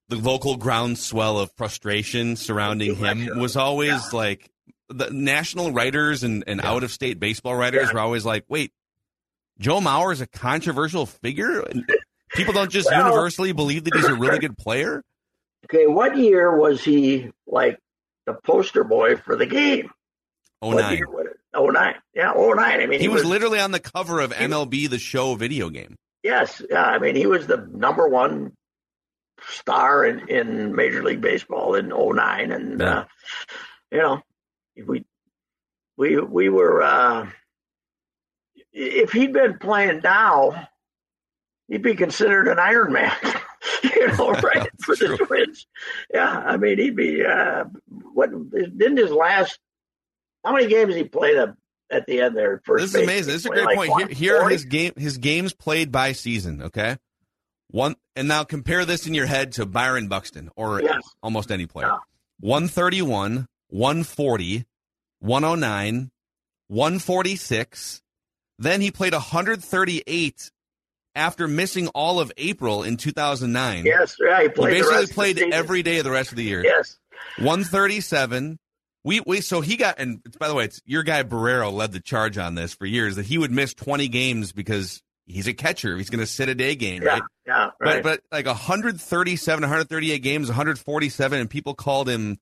the 0.09 0.17
local 0.17 0.57
groundswell 0.57 1.39
of 1.39 1.51
frustration 1.57 2.37
surrounding 2.37 2.97
him 2.97 3.39
was 3.39 3.57
always 3.57 4.13
like 4.13 4.51
the 4.89 5.09
national 5.11 5.71
writers 5.73 6.23
and, 6.23 6.45
and 6.47 6.61
out 6.61 6.83
of 6.83 6.91
state 6.91 7.19
baseball 7.21 7.55
writers 7.55 7.87
Yeah. 7.89 7.93
were 7.95 8.01
always 8.01 8.27
like, 8.27 8.45
wait, 8.49 8.73
Joe 9.59 9.79
Mauer 9.81 10.13
is 10.13 10.21
a 10.21 10.27
controversial 10.27 11.07
figure. 11.07 11.65
People 12.35 12.53
don't 12.53 12.71
just 12.71 12.89
Well- 12.91 13.07
universally 13.09 13.53
believe 13.53 13.85
that 13.85 13.95
he's 13.95 14.05
a 14.05 14.15
really 14.15 14.39
good 14.39 14.59
player. 14.59 15.03
Okay, 15.67 15.87
what 15.87 16.17
year 16.19 16.57
was 16.59 16.83
he 16.83 17.31
like 17.47 17.79
the 18.27 18.35
poster 18.35 18.83
boy 18.83 19.15
for 19.17 19.37
the 19.37 19.47
game? 19.47 19.93
Oh 20.63 20.71
nine. 20.71 21.01
was? 21.09 21.27
Oh 21.55 21.67
nine. 21.67 21.97
Yeah, 22.15 22.33
oh 22.35 22.53
nine. 22.53 22.81
I 22.81 22.87
mean, 22.87 23.01
He 23.01 23.09
was 23.09 23.25
literally 23.25 23.59
on 23.61 23.73
the 23.73 23.81
cover 23.81 24.21
of 24.21 24.33
MLB 24.33 24.89
The 24.89 24.99
Show 24.99 25.35
video 25.35 25.69
game. 25.71 25.97
Yes, 26.23 26.63
yeah. 26.71 26.85
I 26.85 26.99
mean, 26.99 27.17
he 27.17 27.27
was 27.27 27.47
the 27.47 27.69
number 27.73 28.09
one 28.09 28.53
star 29.49 30.05
in, 30.05 30.29
in 30.29 30.75
Major 30.77 31.03
League 31.03 31.21
Baseball 31.21 31.75
in 31.75 31.89
09. 31.91 32.53
and 32.53 32.81
Yeah. 32.81 32.99
uh, 33.01 33.05
you 33.91 33.99
know, 33.99 34.23
we 34.87 35.05
we 35.97 36.19
we 36.21 36.49
were 36.49 36.81
uh, 36.83 37.29
if 38.73 39.13
he'd 39.13 39.33
been 39.33 39.59
playing 39.59 40.01
now, 40.03 40.69
he'd 41.69 41.83
be 41.83 41.95
considered 41.95 42.49
an 42.49 42.59
Iron 42.59 42.93
Man. 42.93 43.13
you 43.83 44.07
know, 44.09 44.31
right 44.43 44.69
for 44.81 44.95
the 44.97 45.07
true. 45.17 45.27
Twins. 45.27 45.67
Yeah, 46.15 46.31
I 46.31 46.57
mean, 46.57 46.79
he'd 46.79 46.97
be 46.97 47.25
uh, 47.25 47.65
what 48.15 48.31
didn't 48.53 48.97
his 48.97 49.11
last. 49.11 49.59
How 50.45 50.53
many 50.53 50.67
games 50.67 50.95
he 50.95 51.05
played 51.05 51.37
at, 51.37 51.55
at 51.91 52.07
the 52.07 52.21
end 52.21 52.37
there? 52.37 52.61
First 52.65 52.83
This 52.83 52.95
is 52.95 53.03
amazing. 53.03 53.33
This 53.33 53.41
is 53.43 53.47
a 53.47 53.51
great 53.51 53.65
like 53.65 53.77
point. 53.77 53.99
Here, 53.99 54.35
here 54.35 54.37
are 54.39 54.49
his 54.49 54.65
game 54.65 54.93
his 54.97 55.19
games 55.19 55.53
played 55.53 55.93
by 55.93 56.13
season. 56.13 56.63
Okay, 56.63 56.97
one 57.69 57.95
and 58.17 58.29
now 58.29 58.45
compare 58.45 58.85
this 58.85 59.07
in 59.07 59.15
your 59.15 59.27
head 59.27 59.53
to 59.53 59.67
Byron 59.67 60.09
Buxton 60.09 60.51
or 60.57 60.83
Yes. 60.83 61.03
almost 61.23 61.51
any 61.51 61.67
player. 61.67 61.87
Yeah. 61.89 61.99
131, 62.41 63.47
140, 63.69 64.65
109, 65.21 66.11
146. 66.69 68.03
Then 68.59 68.81
he 68.81 68.91
played 68.91 69.13
138 69.13 70.51
after 71.15 71.47
missing 71.49 71.89
all 71.89 72.21
of 72.21 72.33
April 72.37 72.83
in 72.83 72.97
2009. 72.97 73.85
Yes, 73.85 74.17
yeah, 74.21 74.39
he 74.39 74.43
he 74.45 74.49
played. 74.49 74.75
the 74.75 74.79
basically 74.79 74.93
rest 74.95 75.03
of 75.03 75.09
the 75.09 75.15
played 75.15 75.53
every 75.53 75.83
day 75.83 75.99
of 75.99 76.05
the 76.05 76.11
rest 76.11 76.31
of 76.31 76.37
the 76.37 76.45
year. 76.45 76.63
Yes, 76.65 76.99
137. 77.39 78.59
We 79.05 79.21
we 79.27 79.41
so 79.41 79.61
he 79.61 79.77
got 79.77 79.99
and 79.99 80.21
by 80.39 80.49
the 80.49 80.55
way, 80.55 80.65
it's 80.65 80.81
your 80.85 81.03
guy 81.03 81.23
Barreiro 81.25 81.73
led 81.73 81.93
the 81.93 82.01
charge 82.01 82.39
on 82.39 82.55
this 82.55 82.75
for 82.75 82.87
years 82.87 83.17
that 83.17 83.27
he 83.27 83.39
would 83.39 83.51
miss 83.51 83.75
20 83.75 84.09
games 84.09 84.53
because 84.53 85.03
he's 85.27 85.49
a 85.49 85.55
catcher. 85.55 85.97
He's 85.97 86.11
going 86.11 86.21
to 86.21 86.27
sit 86.27 86.49
a 86.49 86.55
day 86.55 86.75
game, 86.75 87.03
yeah, 87.03 87.09
right? 87.09 87.23
yeah, 87.47 87.71
right. 87.81 88.03
But 88.03 88.23
but 88.31 88.37
like 88.37 88.47
137, 88.47 89.63
138 89.63 90.19
games, 90.19 90.49
147, 90.49 91.41
and 91.41 91.51
people 91.51 91.75
called 91.75 92.09
him 92.09 92.39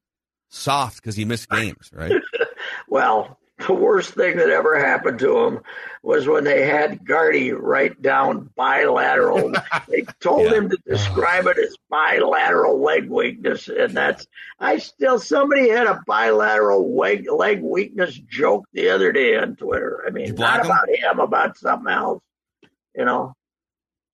soft 0.50 0.96
because 0.96 1.16
he 1.16 1.24
missed 1.24 1.48
games, 1.48 1.90
right? 1.92 2.12
well, 2.88 3.38
the 3.66 3.72
worst 3.74 4.14
thing 4.14 4.36
that 4.38 4.48
ever 4.50 4.78
happened 4.78 5.18
to 5.20 5.38
him 5.46 5.60
was 6.02 6.26
when 6.26 6.44
they 6.44 6.66
had 6.66 7.04
Gardy 7.06 7.52
write 7.52 8.00
down 8.02 8.50
bilateral. 8.56 9.52
they 9.88 10.04
told 10.20 10.44
Yeah. 10.50 10.54
him 10.58 10.70
to 10.70 10.78
describe 10.86 11.46
it 11.46 11.58
as 11.58 11.76
bilateral 11.90 12.80
leg 12.82 13.08
weakness, 13.10 13.68
and 13.68 13.96
that's. 13.96 14.26
I 14.58 14.78
still 14.78 15.18
somebody 15.18 15.68
had 15.70 15.86
a 15.86 16.00
bilateral 16.06 16.96
leg 16.96 17.26
leg 17.30 17.62
weakness 17.62 18.14
joke 18.14 18.64
the 18.72 18.90
other 18.90 19.12
day 19.12 19.36
on 19.36 19.56
Twitter. 19.56 20.04
I 20.06 20.10
mean, 20.10 20.34
not 20.34 20.60
him? 20.60 20.66
about 20.66 20.88
him, 20.88 21.18
about 21.20 21.56
something 21.58 21.92
else. 21.92 22.22
You 22.94 23.04
know, 23.04 23.34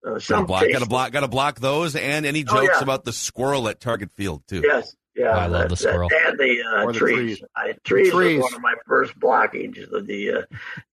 uh, 0.07 0.11
Got 0.13 0.23
some 0.23 0.41
to 0.43 0.47
block, 0.47 0.65
got 0.71 0.79
to 0.81 0.87
block, 0.87 1.13
got 1.13 1.21
to 1.21 1.29
block 1.29 1.61
those, 1.61 1.97
and 1.97 2.27
any 2.27 2.45
Oh, 2.49 2.55
jokes 2.55 2.77
yeah. 2.77 2.83
about 2.83 3.05
the 3.05 3.13
squirrel 3.13 3.69
at 3.69 3.81
Target 3.81 4.13
Field 4.13 4.43
too. 4.47 4.63
Yes. 4.65 4.95
Yeah, 5.17 5.31
I 5.31 5.47
love 5.47 5.63
that- 5.63 5.69
the 5.71 5.77
squirrel. 5.77 6.09
that- 6.11 6.29
and 6.31 6.39
the, 6.39 6.63
uh, 6.63 6.87
the 6.87 6.93
trees. 6.93 7.39
trees. 7.39 7.43
I, 7.57 7.73
trees, 7.85 8.11
trees. 8.13 8.43
one 8.43 8.55
of 8.55 8.61
my 8.61 8.75
first 8.87 9.19
blockages. 9.19 9.91
The 9.91 10.01
the, 10.03 10.33
uh, 10.33 10.43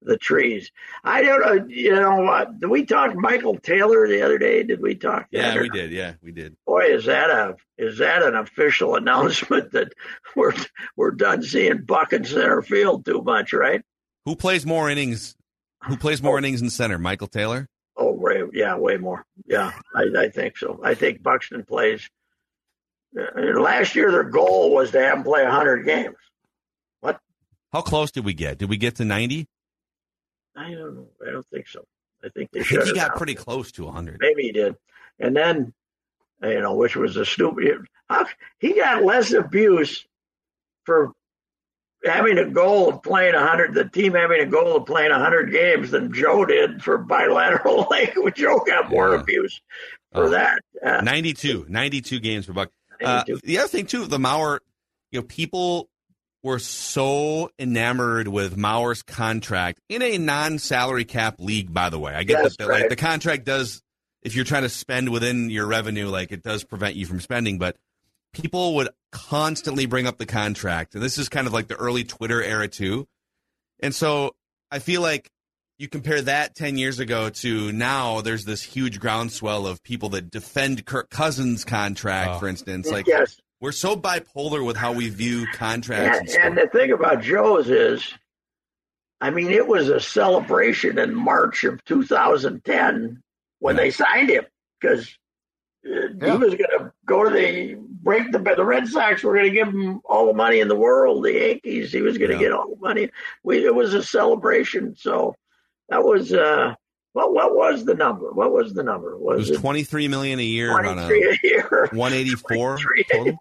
the 0.01 0.17
trees. 0.17 0.71
I 1.03 1.21
don't 1.23 1.41
know. 1.41 1.65
You 1.67 1.91
know, 1.95 2.25
uh, 2.27 2.45
did 2.45 2.67
we 2.69 2.85
talk 2.85 3.15
Michael 3.15 3.57
Taylor 3.57 4.07
the 4.07 4.21
other 4.21 4.37
day? 4.37 4.63
Did 4.63 4.81
we 4.81 4.95
talk? 4.95 5.27
Yeah, 5.31 5.59
we 5.59 5.67
did. 5.69 5.91
Yeah, 5.91 6.13
we 6.21 6.31
did. 6.31 6.55
Boy, 6.65 6.85
is 6.85 7.05
that 7.05 7.29
a 7.29 7.55
is 7.77 7.97
that 7.97 8.23
an 8.23 8.35
official 8.35 8.95
announcement 8.97 9.71
that 9.73 9.91
we're 10.35 10.53
we're 10.95 11.11
done 11.11 11.43
seeing 11.43 11.83
Buck 11.83 12.13
in 12.13 12.23
center 12.23 12.61
field 12.61 13.05
too 13.05 13.21
much, 13.21 13.51
right? 13.51 13.81
Who 14.25 14.35
plays 14.37 14.65
more 14.65 14.89
innings? 14.89 15.35
Who 15.83 15.97
plays 15.97 16.23
more 16.23 16.37
innings 16.37 16.61
in 16.61 16.69
center? 16.69 16.97
Michael 16.97 17.27
Taylor. 17.27 17.67
Oh, 17.97 18.11
way, 18.13 18.41
yeah, 18.53 18.75
way 18.77 18.95
more. 18.97 19.25
Yeah, 19.45 19.71
I, 19.93 20.05
I 20.17 20.29
think 20.29 20.57
so. 20.57 20.79
I 20.81 20.93
think 20.95 21.21
Buxton 21.21 21.63
plays. 21.65 22.09
Uh, 23.17 23.59
last 23.59 23.95
year, 23.95 24.11
their 24.11 24.23
goal 24.23 24.73
was 24.73 24.91
to 24.91 24.99
have 24.99 25.17
him 25.19 25.23
play 25.23 25.43
100 25.43 25.85
games. 25.85 26.15
What? 27.01 27.19
How 27.71 27.81
close 27.81 28.11
did 28.11 28.25
we 28.25 28.33
get? 28.33 28.57
Did 28.57 28.69
we 28.69 28.77
get 28.77 28.95
to 28.95 29.05
90? 29.05 29.47
I 30.55 30.71
don't 30.71 30.95
know. 30.95 31.07
I 31.27 31.31
don't 31.31 31.45
think 31.47 31.67
so. 31.67 31.83
I 32.23 32.29
think 32.29 32.51
they 32.51 32.61
I 32.61 32.63
think 32.63 32.83
he 32.85 32.93
got 32.93 33.15
pretty 33.17 33.35
close 33.35 33.71
to 33.73 33.85
100. 33.85 34.17
Maybe 34.19 34.43
he 34.43 34.51
did. 34.51 34.75
And 35.19 35.35
then, 35.35 35.73
you 36.41 36.59
know, 36.61 36.73
which 36.75 36.95
was 36.95 37.17
a 37.17 37.25
stupid. 37.25 37.85
He 38.59 38.73
got 38.73 39.03
less 39.03 39.33
abuse 39.33 40.05
for 40.85 41.11
having 42.05 42.37
a 42.37 42.45
goal 42.45 42.89
of 42.89 43.03
playing 43.03 43.33
100, 43.33 43.73
the 43.73 43.85
team 43.85 44.13
having 44.13 44.41
a 44.41 44.45
goal 44.45 44.77
of 44.77 44.85
playing 44.85 45.11
100 45.11 45.51
games 45.51 45.91
than 45.91 46.13
Joe 46.13 46.45
did 46.45 46.83
for 46.83 46.97
bilateral. 46.97 47.87
Like, 47.89 48.15
Joe 48.35 48.59
got 48.65 48.89
more 48.89 49.13
Yeah. 49.15 49.21
abuse 49.21 49.61
for 50.13 50.25
Oh. 50.25 50.29
that. 50.29 50.59
Uh, 50.85 51.01
92, 51.01 51.65
92 51.69 52.19
games 52.19 52.45
per 52.45 52.53
buck. 52.53 52.71
Uh, 53.03 53.23
the 53.43 53.59
other 53.59 53.67
thing 53.67 53.85
too, 53.85 54.05
the 54.05 54.17
Mauer, 54.17 54.59
you 55.11 55.19
know, 55.19 55.25
people 55.25 55.89
were 56.43 56.59
so 56.59 57.49
enamored 57.57 58.27
with 58.27 58.57
Mauer's 58.57 59.01
contract 59.01 59.79
in 59.87 60.01
a 60.01 60.17
non-salary 60.17 61.05
cap 61.05 61.35
league. 61.39 61.73
By 61.73 61.89
the 61.89 61.99
way, 61.99 62.13
I 62.13 62.23
get 62.23 62.43
Yes, 62.43 62.57
that. 62.57 62.67
Like 62.67 62.89
the 62.89 62.95
contract 62.95 63.45
does, 63.45 63.81
if 64.21 64.35
you're 64.35 64.45
trying 64.45 64.63
to 64.63 64.69
spend 64.69 65.09
within 65.09 65.49
your 65.49 65.65
revenue, 65.65 66.07
like 66.07 66.31
it 66.31 66.43
does 66.43 66.63
prevent 66.63 66.95
you 66.95 67.05
from 67.05 67.19
spending. 67.21 67.59
But 67.59 67.77
people 68.33 68.75
would 68.75 68.89
constantly 69.11 69.85
bring 69.85 70.05
up 70.05 70.17
the 70.17 70.25
contract, 70.25 70.95
and 70.95 71.03
this 71.03 71.17
is 71.17 71.29
kind 71.29 71.47
of 71.47 71.53
like 71.53 71.67
the 71.67 71.75
early 71.75 72.03
Twitter 72.03 72.43
era 72.43 72.67
too. 72.67 73.07
And 73.79 73.95
so 73.95 74.35
I 74.69 74.79
feel 74.79 75.01
like 75.01 75.29
you 75.83 75.89
compare 75.89 76.21
that 76.21 76.55
10 76.55 76.77
years 76.77 76.99
ago 76.99 77.29
to 77.29 77.69
now 77.73 78.21
there's 78.21 78.45
this 78.45 78.63
huge 78.63 79.01
groundswell 79.01 79.67
of 79.67 79.83
people 79.83 80.07
that 80.09 80.31
defend 80.31 80.85
Kirk 80.85 81.09
Cousins' 81.09 81.65
contract, 81.65 82.31
Oh. 82.35 82.39
for 82.39 82.47
instance. 82.47 82.89
Like 82.89 83.05
yes. 83.05 83.35
we're 83.59 83.73
so 83.73 83.97
bipolar 83.97 84.65
with 84.65 84.77
how 84.77 84.93
we 84.93 85.09
view 85.09 85.45
contracts. 85.53 86.33
And, 86.35 86.43
And, 86.43 86.57
and 86.59 86.67
the 86.69 86.71
thing 86.71 86.93
about 86.93 87.21
Joe's 87.21 87.69
is, 87.69 88.13
I 89.19 89.29
mean, 89.29 89.51
it 89.51 89.67
was 89.67 89.89
a 89.89 89.99
celebration 89.99 90.97
in 90.97 91.13
March 91.13 91.65
of 91.65 91.83
2010 91.83 93.21
when 93.59 93.75
they 93.75 93.91
signed 93.91 94.29
him 94.29 94.45
because 94.79 95.17
uh, 95.85 96.07
he 96.25 96.31
was 96.31 96.55
going 96.55 96.79
to 96.79 96.93
go 97.05 97.25
to 97.25 97.29
the 97.29 97.75
break 97.75 98.31
the 98.31 98.39
the 98.39 98.63
Red 98.63 98.87
Sox 98.87 99.21
were 99.21 99.33
going 99.33 99.45
to 99.45 99.51
give 99.51 99.67
him 99.67 99.99
all 100.05 100.27
the 100.27 100.33
money 100.33 100.61
in 100.61 100.69
the 100.69 100.75
world. 100.77 101.25
The 101.25 101.33
Yankees, 101.33 101.91
he 101.91 102.01
was 102.01 102.17
going 102.17 102.31
to 102.31 102.35
Yeah. 102.37 102.43
get 102.43 102.51
all 102.53 102.69
the 102.69 102.79
money. 102.81 103.09
We 103.43 103.65
it 103.65 103.75
was 103.75 103.93
a 103.93 104.01
celebration. 104.01 104.95
So 104.97 105.35
that 105.89 106.03
was 106.03 106.33
uh, 106.33 106.73
what 107.13 107.33
what 107.33 107.55
was 107.55 107.85
the 107.85 107.93
number? 107.95 108.31
What 108.31 108.51
was 108.51 108.73
the 108.73 108.83
number? 108.83 109.13
it 109.13 109.21
Was 109.21 109.49
was 109.49 109.59
23 109.59 110.07
million 110.07 110.39
a 110.39 110.43
year 110.43 110.71
on 110.71 110.97
a 110.97 111.07
23 111.07 111.29
a 111.43 111.47
year? 111.47 111.89
184 111.93 112.77
total. 113.11 113.37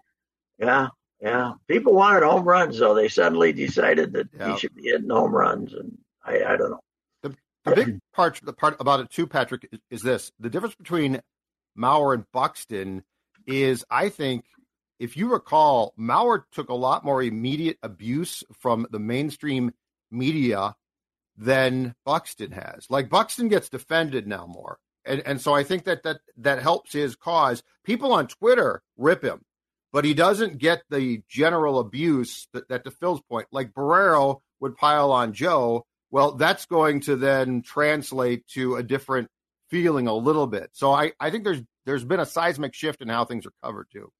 Yeah, 0.59 0.87
yeah. 1.21 1.53
People 1.67 1.93
wanted 1.93 2.23
home 2.23 2.43
runs, 2.47 2.77
though. 2.79 2.93
They 2.93 3.07
suddenly 3.07 3.51
decided 3.53 4.13
that 4.13 4.27
Yeah. 4.37 4.53
he 4.53 4.59
should 4.59 4.75
be 4.75 4.83
hitting 4.83 5.09
home 5.09 5.33
runs, 5.33 5.73
and 5.73 5.97
I, 6.23 6.43
I 6.43 6.57
don't 6.57 6.71
know. 6.71 6.79
The 7.65 7.75
big 7.75 7.99
part, 8.13 8.41
the 8.43 8.51
part 8.51 8.75
about 8.81 8.99
it 8.99 9.09
too, 9.09 9.25
Patrick, 9.25 9.65
is, 9.71 9.79
is 9.89 10.01
this: 10.01 10.31
the 10.37 10.49
difference 10.49 10.75
between 10.75 11.21
Mauer 11.77 12.13
and 12.13 12.25
Buxton 12.33 13.03
is, 13.47 13.85
I 13.89 14.09
think, 14.09 14.43
if 14.99 15.15
you 15.15 15.31
recall, 15.31 15.93
Mauer 15.97 16.43
took 16.51 16.67
a 16.67 16.73
lot 16.73 17.05
more 17.05 17.23
immediate 17.23 17.77
abuse 17.81 18.43
from 18.59 18.85
the 18.91 18.99
mainstream 18.99 19.73
media 20.11 20.75
than 21.37 21.95
Buxton 22.05 22.51
has. 22.51 22.85
Like 22.89 23.09
Buxton 23.09 23.47
gets 23.47 23.69
defended 23.69 24.27
now 24.27 24.45
more, 24.45 24.77
and 25.05 25.21
and 25.25 25.41
so 25.41 25.53
I 25.53 25.63
think 25.63 25.85
that 25.85 26.03
that 26.03 26.19
that 26.37 26.61
helps 26.61 26.93
his 26.93 27.15
cause. 27.15 27.63
People 27.83 28.13
on 28.13 28.27
Twitter 28.27 28.81
rip 28.97 29.23
him, 29.23 29.41
but 29.91 30.05
he 30.05 30.13
doesn't 30.13 30.57
get 30.57 30.83
the 30.89 31.21
general 31.27 31.79
abuse 31.79 32.47
that, 32.53 32.67
that 32.69 32.83
to 32.83 32.91
Phil's 32.91 33.21
point, 33.21 33.47
like 33.51 33.73
Barreiro 33.73 34.39
would 34.59 34.77
pile 34.77 35.11
on 35.11 35.33
Joe. 35.33 35.85
Well, 36.11 36.33
that's 36.33 36.65
going 36.65 37.01
to 37.01 37.15
then 37.15 37.63
translate 37.63 38.47
to 38.49 38.75
a 38.75 38.83
different 38.83 39.29
feeling 39.69 40.07
a 40.07 40.13
little 40.13 40.45
bit. 40.45 40.69
So 40.73 40.91
I, 40.91 41.13
I 41.19 41.31
think 41.31 41.43
there's 41.43 41.61
there's 41.85 42.05
been 42.05 42.19
a 42.19 42.25
seismic 42.25 42.73
shift 42.73 43.01
in 43.01 43.09
how 43.09 43.25
things 43.25 43.45
are 43.45 43.53
covered 43.63 43.87
too. 43.91 44.11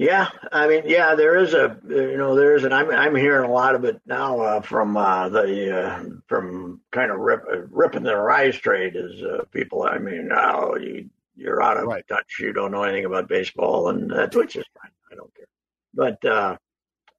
Yeah, 0.00 0.28
I 0.50 0.66
mean, 0.66 0.84
yeah, 0.86 1.14
there 1.14 1.36
is 1.36 1.52
a, 1.52 1.78
you 1.86 2.16
know, 2.16 2.34
there 2.34 2.56
is, 2.56 2.64
and 2.64 2.72
I'm 2.72 2.90
I'm 2.90 3.14
hearing 3.14 3.50
a 3.50 3.52
lot 3.52 3.74
of 3.74 3.84
it 3.84 4.00
now 4.06 4.40
uh, 4.40 4.60
from 4.62 4.96
uh, 4.96 5.28
the 5.28 5.78
uh, 5.78 6.04
from 6.26 6.80
kind 6.90 7.10
of 7.10 7.18
rip, 7.18 7.44
uh, 7.52 7.66
ripping 7.70 8.04
the 8.04 8.16
rise 8.16 8.56
trade 8.56 8.96
is 8.96 9.22
uh, 9.22 9.44
people. 9.52 9.82
I 9.82 9.98
mean, 9.98 10.30
oh, 10.34 10.76
you 10.78 11.10
you're 11.36 11.62
out 11.62 11.76
of 11.76 11.84
Right. 11.84 12.08
touch. 12.08 12.38
You 12.40 12.54
don't 12.54 12.72
know 12.72 12.82
anything 12.84 13.04
about 13.04 13.28
baseball, 13.28 13.90
and 13.90 14.10
that's 14.10 14.34
which 14.34 14.56
is 14.56 14.64
fine. 14.80 14.90
I 15.12 15.16
don't 15.16 15.34
care. 15.34 15.46
But 15.92 16.24
uh, 16.24 16.56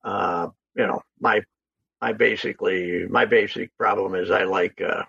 uh, 0.03 0.49
you 0.75 0.87
know, 0.87 1.03
my 1.19 1.43
my 2.01 2.13
basically 2.13 3.05
my 3.07 3.25
basic 3.25 3.77
problem 3.77 4.15
is 4.15 4.31
I 4.31 4.45
like 4.45 4.81
uh, 4.81 5.03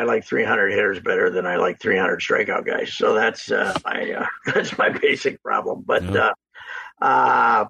I 0.00 0.04
like 0.04 0.24
300 0.24 0.70
hitters 0.72 1.00
better 1.00 1.28
than 1.30 1.44
I 1.46 1.56
like 1.56 1.78
300 1.80 2.20
strikeout 2.20 2.64
guys. 2.64 2.92
So 2.94 3.12
that's 3.14 3.50
uh, 3.50 3.76
my 3.84 4.12
uh, 4.12 4.26
that's 4.54 4.76
my 4.78 4.88
basic 4.88 5.42
problem. 5.42 5.82
But 5.86 6.02
Yeah. 6.04 6.30
uh, 7.00 7.04
uh, 7.04 7.64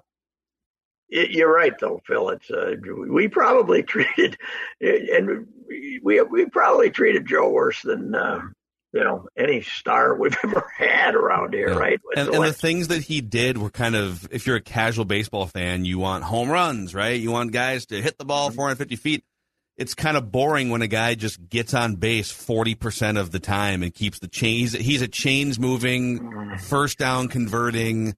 y- 1.11 1.27
you're 1.29 1.53
right 1.53 1.73
though, 1.79 2.01
Phil. 2.05 2.29
It's 2.29 2.49
uh, 2.49 2.75
we 3.09 3.27
probably 3.27 3.83
treated 3.93 4.37
and 4.79 5.47
we 5.69 5.99
we 6.21 6.45
probably 6.45 6.89
treated 6.89 7.25
Joe 7.27 7.49
worse 7.49 7.81
than 7.81 8.15
uh, 8.15 8.41
you 8.93 9.03
know 9.03 9.27
any 9.37 9.61
star 9.61 10.15
we've 10.15 10.37
ever 10.43 10.65
had 10.77 11.15
around 11.15 11.53
here, 11.53 11.69
Yeah. 11.69 11.75
right? 11.75 11.99
With 12.03 12.17
And, 12.17 12.27
the 12.29 12.33
and 12.33 12.43
the 12.45 12.53
things 12.53 12.87
that 12.89 13.01
he 13.03 13.21
did 13.21 13.57
were 13.57 13.69
kind 13.69 13.95
of, 13.95 14.27
if 14.31 14.45
you're 14.47 14.57
a 14.57 14.61
casual 14.61 15.05
baseball 15.05 15.47
fan, 15.47 15.85
you 15.85 15.99
want 15.99 16.23
home 16.23 16.49
runs, 16.49 16.93
right? 16.95 17.19
You 17.19 17.31
want 17.31 17.51
guys 17.51 17.85
to 17.87 18.01
hit 18.01 18.17
the 18.17 18.25
ball 18.25 18.47
Mm-hmm. 18.49 18.55
450 18.55 18.95
feet. 18.97 19.23
It's 19.81 19.95
kind 19.95 20.15
of 20.15 20.31
boring 20.31 20.69
when 20.69 20.81
a 20.83 20.87
guy 20.87 21.15
just 21.15 21.49
gets 21.49 21.73
on 21.73 21.95
base 21.95 22.31
40% 22.31 23.19
of 23.19 23.31
the 23.31 23.39
time 23.39 23.81
and 23.81 23.91
keeps 23.93 24.19
the 24.19 24.27
chains. 24.27 24.73
He's 24.73 25.01
a 25.01 25.07
chains 25.07 25.59
moving, 25.59 26.57
first 26.59 26.99
down 26.99 27.27
converting 27.29 28.15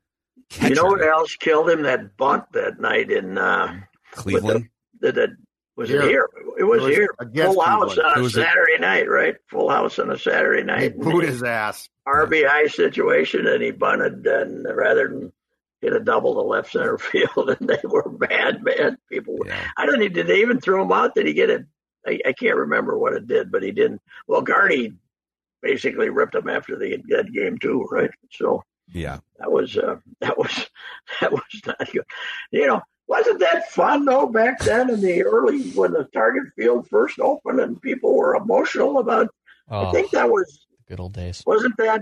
catcher. 0.49 0.69
You 0.69 0.75
know 0.75 0.85
what 0.85 1.01
else 1.01 1.35
killed 1.37 1.69
him? 1.69 1.83
That 1.83 2.17
bunt 2.17 2.43
that 2.51 2.79
night 2.81 3.09
in 3.09 3.37
uh, 3.37 3.79
Cleveland. 4.11 4.67
that, 4.99 5.15
that 5.15 5.29
was 5.77 5.87
Here. 5.89 6.01
it 6.01 6.09
here? 6.09 6.29
It 6.59 6.63
was, 6.65 6.81
It 6.83 6.85
was 6.87 6.95
here. 6.95 7.07
Full 7.45 7.61
house 7.61 7.93
Cleveland. 7.95 8.11
on 8.13 8.19
a 8.19 8.21
was 8.21 8.35
a- 8.37 8.43
Saturday 8.43 8.77
night, 8.79 9.09
right? 9.09 9.35
Full 9.49 9.69
house 9.69 9.97
on 9.99 10.11
a 10.11 10.17
Saturday 10.19 10.63
night. 10.63 10.97
booed 10.99 11.23
his 11.23 11.41
ass. 11.43 11.87
RBI 12.07 12.69
situation, 12.71 13.47
and 13.47 13.63
he 13.63 13.71
bunted, 13.71 14.27
and 14.27 14.65
rather 14.75 15.07
than 15.07 15.31
hit 15.83 15.93
a 15.93 15.99
double 15.99 16.33
to 16.35 16.41
left 16.41 16.71
center 16.71 16.97
field, 16.97 17.49
and 17.49 17.69
they 17.69 17.79
were 17.83 18.09
mad, 18.19 18.63
man. 18.63 18.97
People, 19.11 19.37
were, 19.37 19.47
Yeah. 19.47 19.63
I 19.77 19.85
don't 19.85 19.99
need. 19.99 20.13
Did 20.13 20.27
they 20.27 20.41
even 20.41 20.59
throw 20.59 20.81
him 20.83 20.91
out? 20.91 21.13
Did 21.13 21.27
he 21.27 21.33
get 21.33 21.49
it? 21.49 21.65
I, 22.07 22.19
I 22.25 22.33
can't 22.33 22.57
remember 22.57 22.97
what 22.97 23.13
it 23.13 23.27
did, 23.27 23.51
but 23.51 23.63
he 23.63 23.71
didn't. 23.71 24.01
Well, 24.27 24.41
Gardy 24.41 24.93
basically 25.61 26.09
ripped 26.09 26.35
him 26.35 26.49
after 26.49 26.77
the 26.77 27.01
that 27.09 27.31
game 27.31 27.57
too, 27.59 27.87
right? 27.91 28.11
So 28.31 28.63
Yeah. 28.91 29.19
that 29.39 29.51
was 29.51 29.77
uh, 29.77 29.97
that 30.21 30.37
was 30.37 30.69
that 31.21 31.31
was 31.31 31.41
not 31.65 31.91
good. 31.91 32.03
You 32.51 32.67
know, 32.67 32.81
wasn't 33.07 33.39
that 33.39 33.71
fun 33.71 34.03
though 34.05 34.27
back 34.27 34.59
then 34.59 34.89
in 34.89 34.99
the 35.01 35.23
early 35.23 35.61
when 35.71 35.91
the 35.93 36.05
Target 36.13 36.43
Field 36.57 36.87
first 36.89 37.19
opened 37.19 37.59
and 37.61 37.81
people 37.81 38.15
were 38.15 38.35
emotional 38.35 38.99
about? 38.99 39.27
I 39.69 39.85
Oh, 39.85 39.91
think 39.93 40.11
that 40.11 40.29
was 40.29 40.65
good 40.89 40.99
old 40.99 41.13
days. 41.13 41.41
wasn't 41.45 41.77
that 41.77 42.01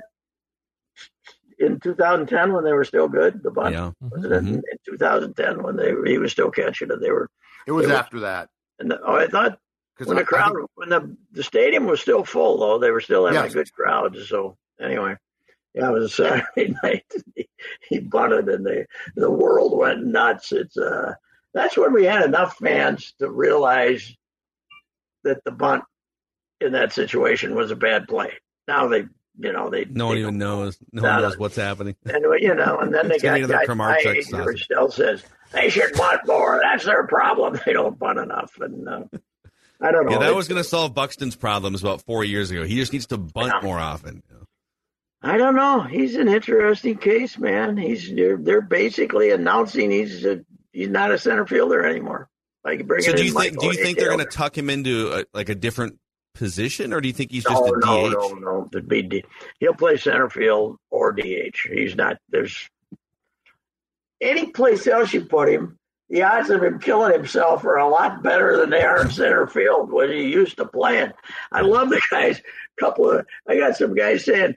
in 1.62 1.80
2010 1.80 2.54
when 2.54 2.64
they 2.64 2.74
were 2.74 2.84
still 2.84 3.08
good? 3.08 3.42
The 3.44 3.52
bunt 3.52 3.74
Yeah. 3.74 3.92
was 4.02 4.26
it 4.26 4.32
in, 4.32 4.48
in 4.56 4.62
2010 4.86 5.64
when 5.64 5.76
they 5.76 5.94
he 6.06 6.18
was 6.18 6.32
still 6.32 6.52
catching 6.52 6.92
it? 6.92 7.00
They 7.02 7.12
were. 7.12 7.30
It 7.68 7.72
was 7.72 7.86
It 7.86 7.90
was- 7.90 7.98
after 7.98 8.20
that 8.22 8.50
And 8.80 8.92
the, 8.92 9.00
oh, 9.02 9.16
I 9.16 9.28
thought 9.28 9.60
because 9.96 10.08
when 10.08 10.18
the 10.18 10.24
crowd 10.26 10.56
when 10.76 10.90
the 10.90 11.16
the 11.32 11.44
stadium 11.44 11.86
was 11.86 12.02
still 12.02 12.24
full 12.24 12.60
though 12.60 12.80
they 12.80 12.92
were 12.92 13.02
still 13.02 13.26
having 13.26 13.42
Yes. 13.44 13.52
a 13.52 13.54
good 13.56 13.72
crowd. 13.74 14.18
So 14.26 14.58
anyway, 14.80 15.16
yeah, 15.74 15.90
it 15.90 15.94
was 15.94 16.06
a 16.06 16.10
Saturday 16.10 16.74
night. 16.84 17.06
he, 17.36 17.48
he 17.88 18.00
bunted 18.00 18.50
and 18.50 18.66
the 18.66 18.86
the 19.16 19.30
world 19.32 19.78
went 19.78 20.06
nuts. 20.06 20.52
It's 20.52 20.76
uh 20.78 21.14
that's 21.54 21.78
when 21.78 21.94
we 21.94 22.06
had 22.06 22.24
enough 22.26 22.58
fans 22.58 23.14
to 23.20 23.30
realize 23.30 24.16
that 25.24 25.44
the 25.44 25.52
bunt 25.52 25.84
in 26.62 26.72
that 26.74 26.94
situation 26.94 27.54
was 27.56 27.70
a 27.72 27.76
bad 27.76 28.08
play. 28.08 28.34
Now 28.68 28.88
they 28.88 29.06
you 29.40 29.52
know 29.54 29.70
they 29.70 29.86
No 29.86 30.08
one 30.08 30.16
they 30.16 30.22
even 30.22 30.38
knows. 30.38 30.78
No 30.92 31.04
one 31.04 31.22
knows 31.22 31.38
what's 31.38 31.56
happening. 31.56 31.96
and 32.06 32.24
you 32.42 32.54
know, 32.56 32.80
and 32.80 32.94
then 32.94 33.08
they 33.08 33.18
got 33.20 33.40
guys 33.40 33.50
my 33.50 33.66
Kramarchuk 33.66 34.44
who 34.46 34.58
still 34.58 34.92
says 34.92 35.24
they 35.52 35.70
should 35.70 35.98
want 35.98 36.26
more. 36.28 36.60
That's 36.64 36.86
their 36.86 37.06
problem. 37.08 37.60
They 37.66 37.74
don't 37.74 37.98
bunt 37.98 38.20
enough, 38.20 38.52
and 38.60 38.88
uh, 38.88 39.04
I 39.82 39.92
don't 39.92 40.06
know. 40.06 40.12
Yeah, 40.14 40.18
that 40.20 40.24
It's- 40.26 40.36
was 40.36 40.48
going 40.48 40.62
to 40.62 40.68
solve 40.68 40.94
Buxton's 40.94 41.36
problems 41.36 41.82
about 41.82 42.02
four 42.04 42.24
years 42.24 42.52
ago. 42.52 42.64
He 42.64 42.76
just 42.76 42.94
needs 42.94 43.08
to 43.08 43.18
bunt 43.18 43.52
Yeah. 43.54 43.66
more 43.68 43.80
often. 43.80 44.22
I 45.24 45.38
don't 45.38 45.56
know. 45.56 45.82
He's 45.82 46.16
an 46.16 46.28
interesting 46.28 46.98
case, 46.98 47.38
man. 47.38 47.78
He's 47.78 48.12
they're, 48.14 48.38
they're 48.38 48.62
basically 48.62 49.30
announcing 49.32 49.92
he's 49.92 50.26
a, 50.26 50.44
he's 50.74 50.90
not 50.90 51.12
a 51.12 51.20
center 51.20 51.46
fielder 51.46 51.86
anymore. 51.86 52.28
Like 52.64 52.86
So 53.02 53.14
do 53.14 53.24
you 53.26 53.32
think? 53.32 53.60
Do 53.60 53.68
you 53.68 53.74
think 53.74 53.98
they're 53.98 54.08
going 54.08 54.20
to 54.20 54.26
tuck 54.26 54.58
him 54.58 54.70
into 54.70 55.12
a, 55.14 55.26
like 55.34 55.50
a 55.50 55.56
different 55.56 55.98
position, 56.34 56.94
or 56.94 57.02
do 57.02 57.08
you 57.08 57.14
think 57.14 57.32
he's 57.32 57.44
just 57.44 57.54
No, 57.62 57.68
a 57.74 57.80
no, 57.80 58.10
DH? 58.10 58.14
no, 58.40 58.68
no. 58.72 58.82
B- 58.82 59.02
D- 59.02 59.24
He'll 59.60 59.74
play 59.74 59.98
center 59.98 60.30
field 60.30 60.78
or 60.90 61.12
DH. 61.14 61.68
He's 61.72 61.96
not. 61.96 62.18
There's 62.30 62.70
any 64.22 64.48
place 64.52 64.88
else 64.88 65.14
you 65.14 65.26
put 65.26 65.50
him, 65.50 65.78
the 66.10 66.24
odds 66.24 66.50
of 66.50 66.62
him 66.64 66.80
killing 66.80 67.14
himself 67.14 67.64
are 67.66 67.78
a 67.78 67.88
lot 67.88 68.22
better 68.22 68.58
than 68.58 68.70
they 68.70 68.84
are 68.84 69.02
in 69.02 69.10
center 69.10 69.48
field 69.48 69.92
when 69.92 70.12
he 70.12 70.24
used 70.30 70.58
to 70.58 70.66
playing. 70.66 71.12
I 71.52 71.62
love 71.62 71.90
the 71.90 72.02
guys. 72.12 72.42
Couple 72.80 73.10
of 73.12 73.26
I 73.48 73.58
got 73.58 73.76
some 73.78 73.94
guys 73.96 74.26
saying 74.26 74.56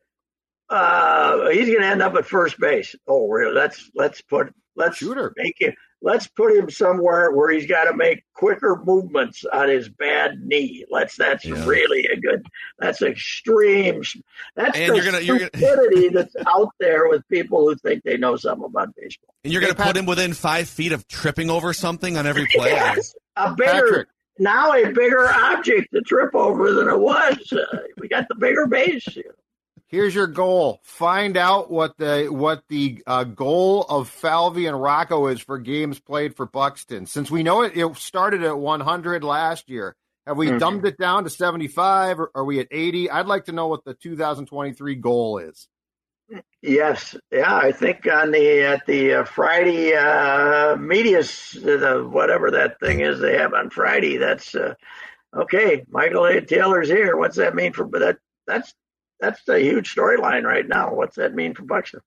uh, 0.71 1.49
he's 1.51 1.69
going 1.69 1.81
to 1.81 1.87
end 1.87 2.03
up 2.03 2.15
at 2.15 2.27
first 2.27 2.59
base. 2.59 2.95
Oh, 3.07 3.29
really? 3.29 3.55
Let's 3.55 3.91
let's 3.95 4.21
put 4.23 4.53
let's 4.77 4.97
Shooter. 4.99 5.33
make 5.37 5.57
it. 5.61 5.75
Let's 6.05 6.27
put 6.27 6.55
him 6.55 6.69
somewhere 6.69 7.31
where 7.33 7.51
he's 7.51 7.67
got 7.67 7.85
to 7.85 7.97
make 7.97 8.25
quicker 8.35 8.79
movements 8.85 9.43
on 9.51 9.71
his 9.71 9.89
bad 9.89 10.39
knee. 10.43 10.85
Let's. 10.91 11.17
That's 11.17 11.47
Yeah. 11.47 11.65
really 11.67 12.05
a 12.13 12.17
good. 12.21 12.47
That's 12.79 13.01
extreme. 13.01 14.03
That's 14.55 14.79
And 14.79 14.91
the 14.93 14.97
you're 14.97 15.05
gonna- 15.05 15.21
you're 15.21 15.39
gonna- 15.39 15.51
stupidity 15.57 16.09
that's 16.11 16.37
out 16.47 16.75
there 16.79 17.09
with 17.09 17.27
people 17.29 17.67
who 17.67 17.75
think 17.77 18.03
they 18.05 18.19
know 18.19 18.37
something 18.37 18.67
about 18.67 18.95
baseball. 18.95 19.35
And 19.45 19.53
you're 19.53 19.63
going 19.63 19.75
to 19.75 19.83
put 19.83 19.97
him 19.97 20.05
within 20.07 20.35
five 20.35 20.69
feet 20.69 20.93
of 20.93 21.09
tripping 21.09 21.49
over 21.51 21.73
something 21.73 22.17
on 22.19 22.27
every 22.27 22.47
play. 22.55 22.71
Yes, 22.71 23.15
a 23.37 23.55
bigger 23.55 23.71
Patrick, 23.73 24.09
now 24.39 24.73
a 24.75 24.91
bigger 24.93 25.27
object 25.29 25.89
to 25.95 26.03
trip 26.03 26.35
over 26.35 26.73
than 26.75 26.89
it 26.89 26.99
was. 26.99 27.51
Uh, 27.53 27.79
we 27.99 28.09
got 28.09 28.27
the 28.29 28.35
bigger 28.35 28.67
base. 28.67 29.07
Here's 29.95 30.15
your 30.15 30.27
goal: 30.27 30.81
find 30.83 31.37
out 31.37 31.71
what 31.71 31.97
the 31.97 32.27
what 32.31 32.63
the 32.69 33.03
uh, 33.07 33.25
goal 33.25 33.83
of 33.83 34.09
Falvey 34.09 34.67
and 34.67 34.81
Rocco 34.81 35.29
is 35.29 35.41
for 35.41 35.59
games 35.59 35.99
played 36.01 36.37
for 36.37 36.47
Buxton. 36.47 37.07
Since 37.07 37.31
we 37.31 37.43
know 37.43 37.63
it, 37.63 37.77
it 37.77 37.97
started 37.97 38.43
at 38.43 38.59
100 38.59 39.25
last 39.25 39.71
year. 39.71 39.97
Have 40.27 40.37
we 40.37 40.49
Mhm. 40.49 40.59
dumbed 40.59 40.87
it 40.87 40.99
down 40.99 41.25
to 41.25 41.31
75? 41.31 42.19
Or 42.19 42.31
are 42.35 42.45
we 42.45 42.59
at 42.61 42.69
80? 42.71 43.11
I'd 43.11 43.27
like 43.27 43.45
to 43.47 43.53
know 43.53 43.69
what 43.69 43.85
the 43.85 43.95
2023 43.95 44.95
goal 44.97 45.39
is. 45.39 45.69
Yes, 46.63 47.15
yeah, 47.31 47.55
I 47.55 47.73
think 47.73 48.07
on 48.11 48.31
the 48.31 48.63
at 48.63 48.87
the 48.87 49.15
uh, 49.15 49.25
Friday 49.25 49.95
uh, 49.95 50.77
media, 50.77 51.23
the 51.23 52.09
whatever 52.11 52.51
that 52.53 52.81
thing 52.81 53.01
is 53.01 53.21
they 53.21 53.37
have 53.37 53.53
on 53.53 53.69
Friday. 53.69 54.17
That's 54.17 54.55
uh, 54.55 54.75
okay. 55.37 55.85
Michael 55.91 56.25
A. 56.25 56.41
Taylor's 56.41 56.89
here. 56.89 57.17
What's 57.19 57.37
that 57.37 57.55
mean 57.55 57.75
for? 57.75 57.85
But 57.85 57.99
that 58.01 58.19
that's 58.47 58.73
that's 59.21 59.47
a 59.49 59.59
huge 59.59 59.95
storyline 59.95 60.45
right 60.45 60.67
now. 60.67 60.95
What's 60.95 61.17
that 61.17 61.35
mean 61.35 61.55
for 61.55 61.63
Buxton? 61.63 62.01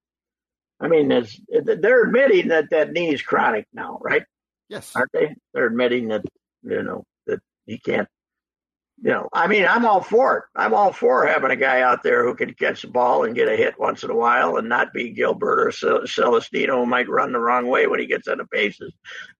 I 0.79 0.87
mean, 0.87 1.11
it's, 1.11 1.39
they're 1.49 2.03
admitting 2.03 2.49
that 2.49 2.69
that 2.69 2.91
knee 2.91 3.13
is 3.13 3.21
chronic 3.21 3.65
now, 3.73 3.99
right? 4.01 4.23
Yes. 4.69 4.91
Aren't 4.95 5.11
they? 5.13 5.35
They're 5.53 5.67
admitting 5.67 6.09
that 6.09 6.23
you 6.63 6.83
know 6.83 7.03
that 7.25 7.39
he 7.65 7.79
can't 7.79 8.07
you 9.03 9.11
know, 9.11 9.29
I 9.31 9.47
mean, 9.47 9.65
I'm 9.65 9.85
all 9.85 10.01
for 10.01 10.37
it. 10.37 10.43
I'm 10.55 10.73
all 10.73 10.91
for 10.91 11.27
having 11.27 11.51
a 11.51 11.55
guy 11.55 11.81
out 11.81 12.01
there 12.01 12.23
who 12.23 12.33
can 12.33 12.53
catch 12.55 12.81
the 12.81 12.87
ball 12.87 13.23
and 13.23 13.35
get 13.35 13.47
a 13.47 13.55
hit 13.55 13.79
once 13.79 14.03
in 14.03 14.09
a 14.09 14.15
while 14.15 14.57
and 14.57 14.67
not 14.67 14.91
be 14.91 15.13
Gilberto 15.13 15.71
Celestino 16.07 16.79
who 16.79 16.85
might 16.87 17.09
run 17.09 17.31
the 17.31 17.39
wrong 17.39 17.67
way 17.67 17.85
when 17.85 17.99
he 17.99 18.07
gets 18.07 18.27
on 18.27 18.39
the 18.39 18.47
bases. 18.49 18.93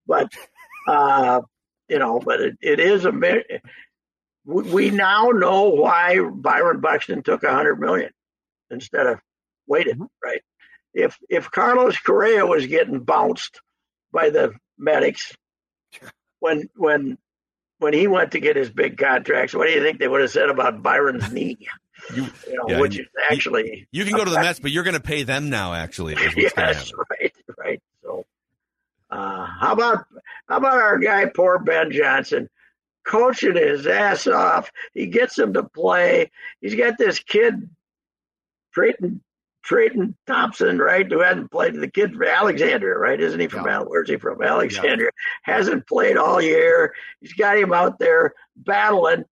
But, 0.05 0.31
uh, 0.87 1.41
you 1.89 1.97
know, 1.97 2.19
but 2.19 2.39
it, 2.39 2.57
it 2.61 2.79
is 2.79 3.05
a 3.05 3.11
we 4.47 4.91
now 4.91 5.29
know 5.29 5.69
why 5.69 6.19
Byron 6.21 6.79
Buxton 6.79 7.21
took 7.21 7.43
a 7.43 7.51
hundred 7.51 7.79
million 7.79 8.11
instead 8.71 9.05
of 9.05 9.19
waited, 9.67 9.95
mm-hmm. 9.95 10.05
right? 10.23 10.41
If 10.93 11.17
if 11.29 11.51
Carlos 11.51 11.97
Correa 11.97 12.45
was 12.45 12.65
getting 12.65 13.01
bounced 13.01 13.59
by 14.11 14.29
the 14.29 14.53
medics 14.77 15.35
when 16.39 16.69
when 16.75 17.17
when 17.79 17.93
he 17.93 18.07
went 18.07 18.31
to 18.31 18.39
get 18.39 18.55
his 18.55 18.69
big 18.69 18.97
contracts, 18.97 19.53
what 19.53 19.67
do 19.67 19.73
you 19.73 19.83
think 19.83 19.99
they 19.99 20.07
would 20.07 20.21
have 20.21 20.31
said 20.31 20.49
about 20.49 20.81
Byron's 20.81 21.31
knee? 21.31 21.57
You, 22.15 22.27
you 22.47 22.55
know, 22.55 22.65
yeah, 22.69 22.79
which 22.79 22.99
is 22.99 23.07
actually 23.29 23.87
you, 23.91 24.03
you 24.03 24.05
can 24.05 24.15
go 24.15 24.23
to 24.23 24.31
the 24.31 24.39
Mets, 24.39 24.59
but 24.59 24.71
you're 24.71 24.83
going 24.83 24.93
to 24.93 25.01
pay 25.01 25.23
them 25.23 25.49
now. 25.49 25.73
Actually, 25.73 26.15
yes, 26.37 26.91
right, 27.11 27.33
right. 27.57 27.81
So, 28.01 28.25
uh, 29.09 29.45
how 29.45 29.73
about 29.73 30.05
how 30.47 30.57
about 30.57 30.77
our 30.77 30.99
guy, 30.99 31.25
poor 31.25 31.59
Ben 31.59 31.91
Johnson? 31.91 32.49
Coaching 33.07 33.55
his 33.55 33.87
ass 33.87 34.27
off. 34.27 34.71
He 34.93 35.07
gets 35.07 35.39
him 35.39 35.53
to 35.53 35.63
play. 35.63 36.29
He's 36.59 36.75
got 36.75 36.97
this 36.97 37.19
kid, 37.19 37.69
Treyton, 38.73 39.23
Treyton 39.63 40.15
Thompson, 40.27 40.77
right, 40.77 41.09
who 41.09 41.21
hasn't 41.21 41.51
played. 41.51 41.75
The 41.75 41.89
kid 41.89 42.13
from 42.13 42.23
Alexandria, 42.23 42.97
right? 42.97 43.19
Isn't 43.19 43.39
he 43.39 43.47
from 43.47 43.65
yeah. 43.65 43.79
Where's 43.79 44.09
he 44.09 44.17
from? 44.17 44.41
Alexandria. 44.41 45.11
Yeah. 45.47 45.53
Hasn't 45.53 45.87
played 45.87 46.17
all 46.17 46.41
year. 46.41 46.93
He's 47.21 47.33
got 47.33 47.57
him 47.57 47.73
out 47.73 47.97
there 47.97 48.33
battling. 48.55 49.23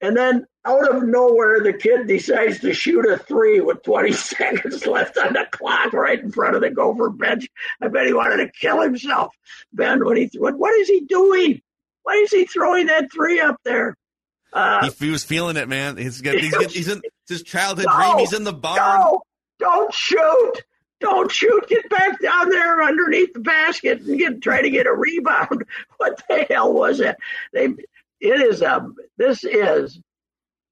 And 0.00 0.16
then 0.16 0.46
out 0.64 0.94
of 0.94 1.02
nowhere, 1.02 1.60
the 1.60 1.72
kid 1.72 2.06
decides 2.06 2.60
to 2.60 2.74
shoot 2.74 3.06
a 3.06 3.18
three 3.18 3.60
with 3.60 3.82
20 3.82 4.12
seconds 4.12 4.86
left 4.86 5.18
on 5.18 5.32
the 5.32 5.46
clock 5.50 5.92
right 5.92 6.20
in 6.20 6.30
front 6.30 6.56
of 6.56 6.62
the 6.62 6.70
Gopher 6.70 7.10
bench. 7.10 7.48
I 7.80 7.88
bet 7.88 8.06
he 8.06 8.12
wanted 8.12 8.38
to 8.38 8.50
kill 8.50 8.80
himself, 8.80 9.34
Ben, 9.72 10.04
when 10.04 10.16
he 10.16 10.30
what, 10.38 10.58
what 10.58 10.74
is 10.74 10.88
he 10.88 11.00
doing? 11.00 11.62
Why 12.04 12.14
is 12.14 12.30
he 12.30 12.44
throwing 12.44 12.86
that 12.86 13.12
three 13.12 13.40
up 13.40 13.56
there? 13.64 13.96
Uh, 14.52 14.88
he, 14.88 15.06
he, 15.06 15.10
was 15.10 15.24
feeling 15.24 15.56
it, 15.56 15.68
man. 15.68 15.96
He's, 15.96 16.20
got, 16.20 16.36
he's, 16.36 16.52
got, 16.52 16.70
he's 16.70 16.88
in 16.88 17.02
his 17.28 17.42
childhood 17.42 17.86
no, 17.88 17.96
dream. 17.96 18.18
He's 18.18 18.32
in 18.32 18.44
the 18.44 18.52
barn. 18.52 19.00
No, 19.00 19.22
don't 19.58 19.92
shoot. 19.92 20.52
Don't 21.00 21.30
shoot. 21.30 21.66
Get 21.68 21.90
back 21.90 22.20
down 22.20 22.50
there 22.50 22.82
underneath 22.82 23.32
the 23.32 23.40
basket 23.40 24.02
and 24.02 24.18
get 24.18 24.40
try 24.40 24.62
to 24.62 24.70
get 24.70 24.86
a 24.86 24.92
rebound. 24.92 25.64
What 25.96 26.22
the 26.28 26.46
hell 26.48 26.72
was 26.72 27.00
it? 27.00 27.16
They 27.52 27.64
it 28.20 28.40
is 28.40 28.62
a 28.62 28.86
this 29.16 29.42
is 29.42 29.98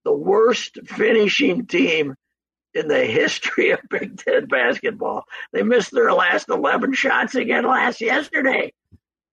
the 0.04 0.12
worst 0.12 0.78
finishing 0.86 1.66
team 1.66 2.14
in 2.74 2.88
the 2.88 3.04
history 3.04 3.70
of 3.70 3.80
Big 3.88 4.18
Ten 4.18 4.46
basketball. 4.46 5.24
They 5.52 5.62
missed 5.62 5.90
their 5.90 6.12
last 6.12 6.48
eleven 6.48 6.92
shots 6.92 7.34
again 7.34 7.64
last 7.64 8.00
yesterday. 8.00 8.72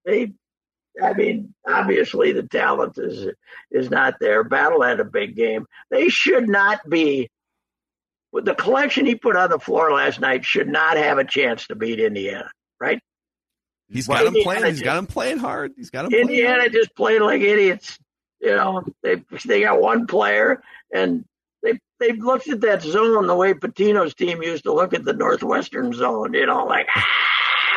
They 0.04 0.32
I 1.02 1.12
mean, 1.14 1.54
obviously 1.66 2.32
the 2.32 2.42
talent 2.42 2.98
is 2.98 3.28
is 3.70 3.90
not 3.90 4.14
there. 4.20 4.44
Battle 4.44 4.82
had 4.82 5.00
a 5.00 5.04
big 5.04 5.36
game. 5.36 5.66
They 5.90 6.08
should 6.08 6.48
not 6.48 6.88
be. 6.88 7.30
With 8.32 8.44
the 8.44 8.54
collection 8.54 9.06
he 9.06 9.16
put 9.16 9.34
on 9.34 9.50
the 9.50 9.58
floor 9.58 9.92
last 9.92 10.20
night, 10.20 10.44
should 10.44 10.68
not 10.68 10.96
have 10.96 11.18
a 11.18 11.24
chance 11.24 11.66
to 11.66 11.74
beat 11.74 11.98
Indiana, 11.98 12.48
right? 12.78 13.00
He's 13.88 14.06
got 14.06 14.24
them 14.24 14.34
playing. 14.42 14.64
He's 14.66 14.82
got 14.82 14.94
them 14.94 15.08
playing 15.08 15.38
hard. 15.38 15.72
He's 15.76 15.90
got 15.90 16.04
them. 16.04 16.14
Indiana 16.14 16.60
hard. 16.60 16.72
just 16.72 16.94
played 16.94 17.22
like 17.22 17.40
idiots. 17.40 17.98
You 18.40 18.54
know, 18.54 18.84
they 19.02 19.22
they 19.44 19.62
got 19.62 19.80
one 19.80 20.06
player, 20.06 20.62
and 20.94 21.24
they 21.62 21.80
they 21.98 22.12
looked 22.12 22.48
at 22.48 22.60
that 22.60 22.82
zone 22.82 23.26
the 23.26 23.34
way 23.34 23.52
Pitino's 23.52 24.14
team 24.14 24.42
used 24.42 24.62
to 24.64 24.72
look 24.72 24.94
at 24.94 25.04
the 25.04 25.12
Northwestern 25.12 25.92
zone. 25.92 26.34
You 26.34 26.46
know, 26.46 26.64
like. 26.66 26.86
Ah, 26.94 27.29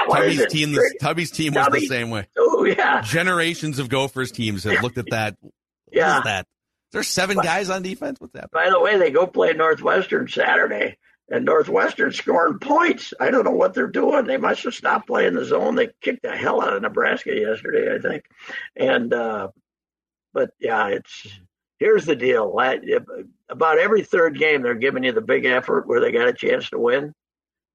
Tubby's 0.09 0.45
team, 0.47 0.77
Tubby's 0.99 1.31
team 1.31 1.53
was 1.53 1.67
the 1.71 1.87
same 1.87 2.09
way. 2.09 2.27
Oh 2.37 2.63
yeah. 2.63 3.01
Generations 3.01 3.79
of 3.79 3.89
Gophers 3.89 4.31
teams 4.31 4.63
have 4.63 4.81
looked 4.81 4.97
at 4.97 5.09
that. 5.11 5.37
yeah. 5.91 6.21
that? 6.23 6.47
There's 6.91 7.07
seven 7.07 7.37
but, 7.37 7.45
guys 7.45 7.69
on 7.69 7.81
defense. 7.81 8.21
What's 8.21 8.33
that? 8.33 8.51
By 8.51 8.69
the 8.69 8.79
way, 8.79 8.97
they 8.97 9.09
go 9.09 9.25
play 9.25 9.53
Northwestern 9.53 10.27
Saturday, 10.27 10.97
and 11.29 11.45
Northwestern 11.45 12.11
scoring 12.11 12.59
points. 12.59 13.13
I 13.19 13.31
don't 13.31 13.43
know 13.43 13.51
what 13.51 13.73
they're 13.73 13.87
doing. 13.87 14.25
They 14.25 14.37
must 14.37 14.63
have 14.63 14.75
stopped 14.75 15.07
playing 15.07 15.33
the 15.33 15.45
zone. 15.45 15.75
They 15.75 15.89
kicked 16.01 16.21
the 16.21 16.35
hell 16.35 16.61
out 16.61 16.73
of 16.73 16.81
Nebraska 16.81 17.35
yesterday, 17.35 17.93
I 17.93 17.99
think. 17.99 18.25
And 18.75 19.11
uh, 19.11 19.49
but 20.33 20.51
yeah, 20.59 20.87
it's 20.89 21.27
here's 21.79 22.05
the 22.05 22.15
deal. 22.15 22.55
About 23.49 23.79
every 23.79 24.03
third 24.03 24.37
game, 24.37 24.61
they're 24.61 24.75
giving 24.75 25.03
you 25.03 25.11
the 25.11 25.21
big 25.21 25.45
effort 25.45 25.87
where 25.87 25.99
they 25.99 26.11
got 26.11 26.27
a 26.27 26.33
chance 26.33 26.69
to 26.69 26.79
win 26.79 27.13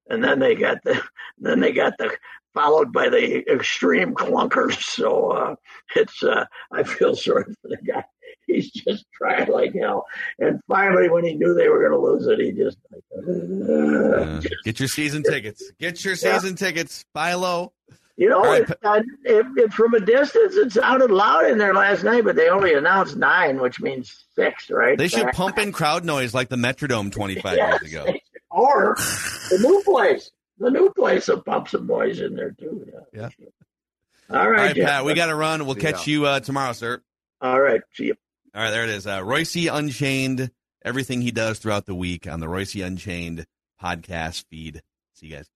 and 0.08 0.22
then 0.22 0.38
they 0.38 0.54
got 0.54 0.82
the 0.84 1.00
then 1.38 1.60
they 1.60 1.72
got 1.72 1.94
the 1.98 2.16
followed 2.54 2.92
by 2.92 3.08
the 3.08 3.48
extreme 3.52 4.14
clunkers. 4.14 4.80
So 4.82 5.30
uh, 5.30 5.54
it's 5.94 6.22
uh, 6.22 6.44
I 6.72 6.82
feel 6.82 7.14
sorry 7.14 7.44
for 7.62 7.68
the 7.68 7.76
guy. 7.76 8.04
He's 8.46 8.70
just 8.70 9.04
trying 9.12 9.50
like 9.50 9.74
hell. 9.74 10.06
And 10.38 10.60
finally, 10.68 11.08
when 11.10 11.24
he 11.24 11.34
knew 11.34 11.54
they 11.54 11.68
were 11.68 11.86
going 11.86 11.92
to 11.92 11.98
lose 11.98 12.26
it, 12.26 12.40
he 12.40 12.52
just, 12.52 12.78
like, 12.90 13.04
uh, 13.18 14.40
just 14.40 14.54
get 14.64 14.80
your 14.80 14.88
season 14.88 15.22
tickets. 15.22 15.70
Get 15.78 16.02
your 16.02 16.16
season 16.16 16.50
yeah. 16.50 16.56
tickets. 16.56 17.04
Buy 17.12 17.34
low. 17.34 17.72
You 18.16 18.28
know, 18.28 18.42
right. 18.42 18.68
it, 18.68 19.04
if, 19.24 19.46
if 19.56 19.72
from 19.72 19.94
a 19.94 20.00
distance 20.00 20.56
it 20.56 20.72
sounded 20.72 21.12
loud 21.12 21.44
in 21.44 21.56
there 21.56 21.72
last 21.72 22.02
night, 22.02 22.24
but 22.24 22.34
they 22.34 22.48
only 22.48 22.74
announced 22.74 23.16
nine, 23.16 23.60
which 23.60 23.80
means 23.80 24.26
six, 24.34 24.70
right? 24.70 24.98
They 24.98 25.06
should 25.06 25.28
pump 25.28 25.56
in 25.56 25.70
crowd 25.70 26.04
noise 26.04 26.34
like 26.34 26.48
the 26.48 26.56
Metrodome 26.56 27.12
25 27.12 27.56
yes, 27.56 27.80
years 27.80 27.92
ago. 27.92 28.12
Or 28.58 28.96
the 29.50 29.58
new 29.60 29.82
place. 29.84 30.32
The 30.58 30.70
new 30.70 30.90
place 30.90 31.28
will 31.28 31.42
pump 31.42 31.68
some 31.68 31.86
boys 31.86 32.18
in 32.18 32.34
there 32.34 32.50
too. 32.50 32.84
Yeah. 33.14 33.28
yeah. 33.38 33.46
All 34.30 34.50
right, 34.50 34.58
All 34.58 34.66
right 34.66 34.76
Pat. 34.76 35.04
We 35.04 35.14
got 35.14 35.26
to 35.26 35.36
run. 35.36 35.64
We'll 35.64 35.76
catch 35.76 36.08
you 36.08 36.26
uh, 36.26 36.40
tomorrow, 36.40 36.72
sir. 36.72 37.00
All 37.40 37.60
right. 37.60 37.80
See 37.94 38.06
you. 38.06 38.16
All 38.54 38.62
right. 38.62 38.70
There 38.70 38.82
it 38.82 38.90
is. 38.90 39.06
Uh, 39.06 39.20
Reusse 39.20 39.72
Unchained. 39.72 40.50
Everything 40.84 41.20
he 41.20 41.30
does 41.30 41.60
throughout 41.60 41.86
the 41.86 41.94
week 41.94 42.26
on 42.26 42.40
the 42.40 42.46
Reusse 42.46 42.84
Unchained 42.84 43.46
podcast 43.80 44.44
feed. 44.50 44.82
See 45.14 45.26
you 45.26 45.36
guys. 45.36 45.48